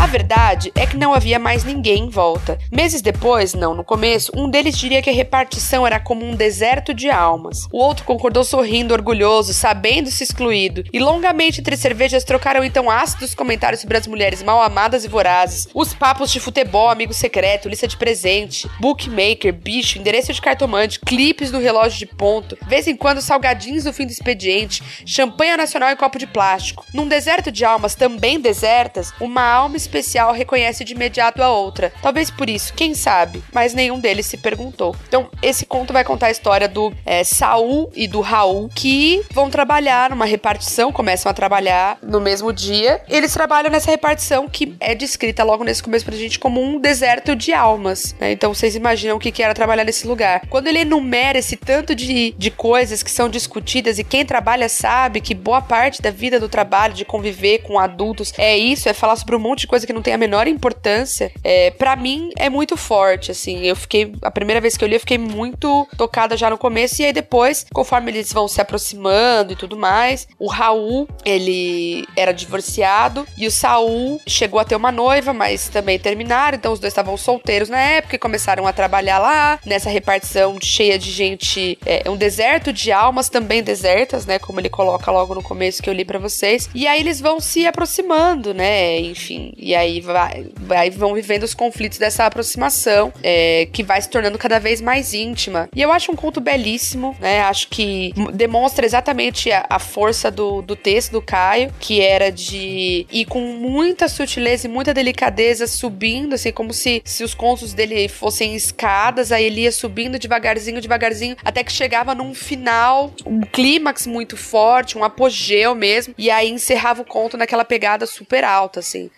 A 0.00 0.06
verdade 0.06 0.72
é 0.74 0.86
que 0.86 0.96
não 0.96 1.12
havia 1.12 1.38
mais 1.38 1.62
ninguém 1.62 2.04
em 2.04 2.08
volta. 2.08 2.58
Meses 2.72 3.02
depois, 3.02 3.52
não 3.52 3.74
no 3.74 3.84
começo, 3.84 4.32
um 4.34 4.48
deles 4.48 4.78
diria 4.78 5.02
que 5.02 5.10
a 5.10 5.12
repartição 5.12 5.86
era 5.86 6.00
como 6.00 6.24
um 6.24 6.34
deserto 6.34 6.94
de 6.94 7.10
almas. 7.10 7.68
O 7.70 7.76
outro 7.76 8.06
concordou 8.06 8.42
sorrindo, 8.42 8.94
orgulhoso, 8.94 9.52
sabendo-se 9.52 10.24
excluído. 10.24 10.84
E 10.90 10.98
longamente 10.98 11.60
entre 11.60 11.76
cervejas 11.76 12.24
trocaram 12.24 12.64
então 12.64 12.90
ácidos 12.90 13.34
comentários 13.34 13.82
sobre 13.82 13.98
as 13.98 14.06
mulheres 14.06 14.42
mal 14.42 14.62
amadas 14.62 15.04
e 15.04 15.08
vorazes, 15.08 15.68
os 15.74 15.92
papos 15.92 16.32
de 16.32 16.40
futebol, 16.40 16.88
amigo 16.88 17.12
secreto, 17.12 17.68
lista 17.68 17.86
de 17.86 17.98
presente, 17.98 18.66
bookmaker, 18.80 19.52
bicho, 19.52 19.98
endereço 19.98 20.32
de 20.32 20.40
cartomante, 20.40 20.98
clipes 20.98 21.50
do 21.50 21.58
relógio 21.58 21.98
de 21.98 22.06
ponto, 22.06 22.56
vez 22.66 22.88
em 22.88 22.96
quando 22.96 23.20
salgadinhos 23.20 23.84
no 23.84 23.92
fim 23.92 24.06
do 24.06 24.12
expediente, 24.12 24.82
champanhe 25.04 25.58
nacional 25.58 25.90
em 25.90 25.96
copo 25.96 26.18
de 26.18 26.26
plástico. 26.26 26.86
Num 26.94 27.06
deserto 27.06 27.52
de 27.52 27.66
almas 27.66 27.94
também 27.94 28.40
desertas, 28.40 29.12
uma 29.20 29.42
alma 29.42 29.76
especial 29.90 30.32
reconhece 30.32 30.84
de 30.84 30.94
imediato 30.94 31.42
a 31.42 31.50
outra. 31.50 31.92
Talvez 32.00 32.30
por 32.30 32.48
isso, 32.48 32.72
quem 32.74 32.94
sabe, 32.94 33.42
mas 33.52 33.74
nenhum 33.74 33.98
deles 33.98 34.26
se 34.26 34.36
perguntou. 34.36 34.94
Então, 35.08 35.28
esse 35.42 35.66
conto 35.66 35.92
vai 35.92 36.04
contar 36.04 36.26
a 36.26 36.30
história 36.30 36.68
do 36.68 36.92
é, 37.04 37.24
Saul 37.24 37.90
e 37.94 38.06
do 38.06 38.20
Raul, 38.20 38.70
que 38.74 39.22
vão 39.32 39.50
trabalhar 39.50 40.10
numa 40.10 40.24
repartição, 40.24 40.92
começam 40.92 41.30
a 41.30 41.34
trabalhar 41.34 41.98
no 42.02 42.20
mesmo 42.20 42.52
dia. 42.52 43.02
Eles 43.08 43.32
trabalham 43.32 43.70
nessa 43.70 43.90
repartição 43.90 44.48
que 44.48 44.74
é 44.78 44.94
descrita 44.94 45.42
logo 45.42 45.64
nesse 45.64 45.82
começo 45.82 46.04
pra 46.04 46.16
gente 46.16 46.38
como 46.38 46.62
um 46.62 46.78
deserto 46.78 47.34
de 47.34 47.52
almas. 47.52 48.14
né? 48.20 48.32
Então, 48.32 48.54
vocês 48.54 48.76
imaginam 48.76 49.16
o 49.16 49.20
que 49.20 49.42
era 49.42 49.54
trabalhar 49.54 49.84
nesse 49.84 50.06
lugar. 50.06 50.42
Quando 50.48 50.68
ele 50.68 50.80
enumera 50.80 51.38
esse 51.38 51.56
tanto 51.56 51.94
de, 51.94 52.34
de 52.36 52.50
coisas 52.50 53.02
que 53.02 53.10
são 53.10 53.28
discutidas 53.28 53.98
e 53.98 54.04
quem 54.04 54.24
trabalha 54.24 54.68
sabe 54.68 55.20
que 55.20 55.34
boa 55.34 55.60
parte 55.60 56.02
da 56.02 56.10
vida 56.10 56.38
do 56.38 56.48
trabalho, 56.48 56.94
de 56.94 57.04
conviver 57.04 57.58
com 57.60 57.78
adultos, 57.78 58.32
é 58.36 58.56
isso, 58.56 58.88
é 58.88 58.92
falar 58.92 59.16
sobre 59.16 59.34
um 59.34 59.38
monte 59.38 59.60
de 59.60 59.66
coisa 59.66 59.79
coisa 59.80 59.86
que 59.86 59.92
não 59.92 60.02
tem 60.02 60.14
a 60.14 60.18
menor 60.18 60.46
importância, 60.46 61.32
é, 61.42 61.70
para 61.70 61.96
mim 61.96 62.30
é 62.36 62.50
muito 62.50 62.76
forte, 62.76 63.30
assim. 63.30 63.64
Eu 63.64 63.74
fiquei, 63.74 64.12
a 64.22 64.30
primeira 64.30 64.60
vez 64.60 64.76
que 64.76 64.84
eu 64.84 64.88
li, 64.88 64.94
eu 64.94 65.00
fiquei 65.00 65.18
muito 65.18 65.88
tocada 65.96 66.36
já 66.36 66.50
no 66.50 66.58
começo, 66.58 67.00
e 67.00 67.06
aí 67.06 67.12
depois, 67.12 67.66
conforme 67.72 68.10
eles 68.10 68.32
vão 68.32 68.46
se 68.46 68.60
aproximando 68.60 69.52
e 69.52 69.56
tudo 69.56 69.76
mais, 69.76 70.28
o 70.38 70.48
Raul, 70.48 71.08
ele 71.24 72.06
era 72.16 72.32
divorciado, 72.32 73.26
e 73.36 73.46
o 73.46 73.50
Saul 73.50 74.20
chegou 74.26 74.60
a 74.60 74.64
ter 74.64 74.76
uma 74.76 74.92
noiva, 74.92 75.32
mas 75.32 75.68
também 75.68 75.98
terminaram, 75.98 76.56
então 76.56 76.72
os 76.72 76.80
dois 76.80 76.92
estavam 76.92 77.16
solteiros 77.16 77.68
na 77.68 77.80
época 77.80 78.16
e 78.16 78.18
começaram 78.18 78.66
a 78.66 78.72
trabalhar 78.72 79.18
lá, 79.18 79.58
nessa 79.64 79.88
repartição 79.88 80.58
cheia 80.60 80.98
de 80.98 81.10
gente, 81.10 81.78
é, 81.86 82.08
um 82.10 82.16
deserto 82.16 82.72
de 82.72 82.92
almas 82.92 83.28
também 83.28 83.62
desertas, 83.62 84.26
né, 84.26 84.38
como 84.38 84.60
ele 84.60 84.68
coloca 84.68 85.10
logo 85.10 85.34
no 85.34 85.42
começo 85.42 85.82
que 85.82 85.88
eu 85.88 85.94
li 85.94 86.04
para 86.04 86.18
vocês. 86.18 86.68
E 86.74 86.86
aí 86.86 87.00
eles 87.00 87.20
vão 87.20 87.40
se 87.40 87.66
aproximando, 87.66 88.52
né, 88.52 89.00
enfim, 89.00 89.52
e 89.56 89.69
aí 89.74 90.00
vai, 90.00 90.46
vai 90.56 90.90
vão 90.90 91.14
vivendo 91.14 91.44
os 91.44 91.54
conflitos 91.54 91.98
dessa 91.98 92.26
aproximação, 92.26 93.12
é, 93.22 93.68
que 93.72 93.82
vai 93.82 94.00
se 94.00 94.08
tornando 94.08 94.38
cada 94.38 94.58
vez 94.58 94.80
mais 94.80 95.14
íntima. 95.14 95.68
E 95.74 95.80
eu 95.80 95.92
acho 95.92 96.12
um 96.12 96.16
conto 96.16 96.40
belíssimo, 96.40 97.16
né, 97.20 97.40
acho 97.42 97.68
que 97.68 98.12
demonstra 98.34 98.84
exatamente 98.84 99.50
a, 99.50 99.66
a 99.68 99.78
força 99.78 100.30
do, 100.30 100.62
do 100.62 100.76
texto 100.76 101.12
do 101.12 101.22
Caio, 101.22 101.72
que 101.78 102.00
era 102.00 102.30
de 102.30 103.06
ir 103.10 103.24
com 103.26 103.40
muita 103.40 104.08
sutileza 104.08 104.66
e 104.66 104.70
muita 104.70 104.94
delicadeza 104.94 105.66
subindo, 105.66 106.34
assim, 106.34 106.52
como 106.52 106.72
se, 106.72 107.02
se 107.04 107.22
os 107.24 107.34
contos 107.34 107.72
dele 107.72 108.08
fossem 108.08 108.54
escadas, 108.54 109.32
aí 109.32 109.44
ele 109.44 109.62
ia 109.62 109.72
subindo 109.72 110.18
devagarzinho, 110.18 110.80
devagarzinho, 110.80 111.36
até 111.44 111.62
que 111.64 111.72
chegava 111.72 112.14
num 112.14 112.34
final, 112.34 113.12
um 113.26 113.40
clímax 113.40 114.06
muito 114.06 114.36
forte, 114.36 114.96
um 114.96 115.04
apogeu 115.04 115.74
mesmo, 115.74 116.14
e 116.16 116.30
aí 116.30 116.50
encerrava 116.50 117.02
o 117.02 117.04
conto 117.04 117.36
naquela 117.36 117.64
pegada 117.64 118.06
super 118.06 118.44
alta, 118.44 118.80
assim. 118.80 119.10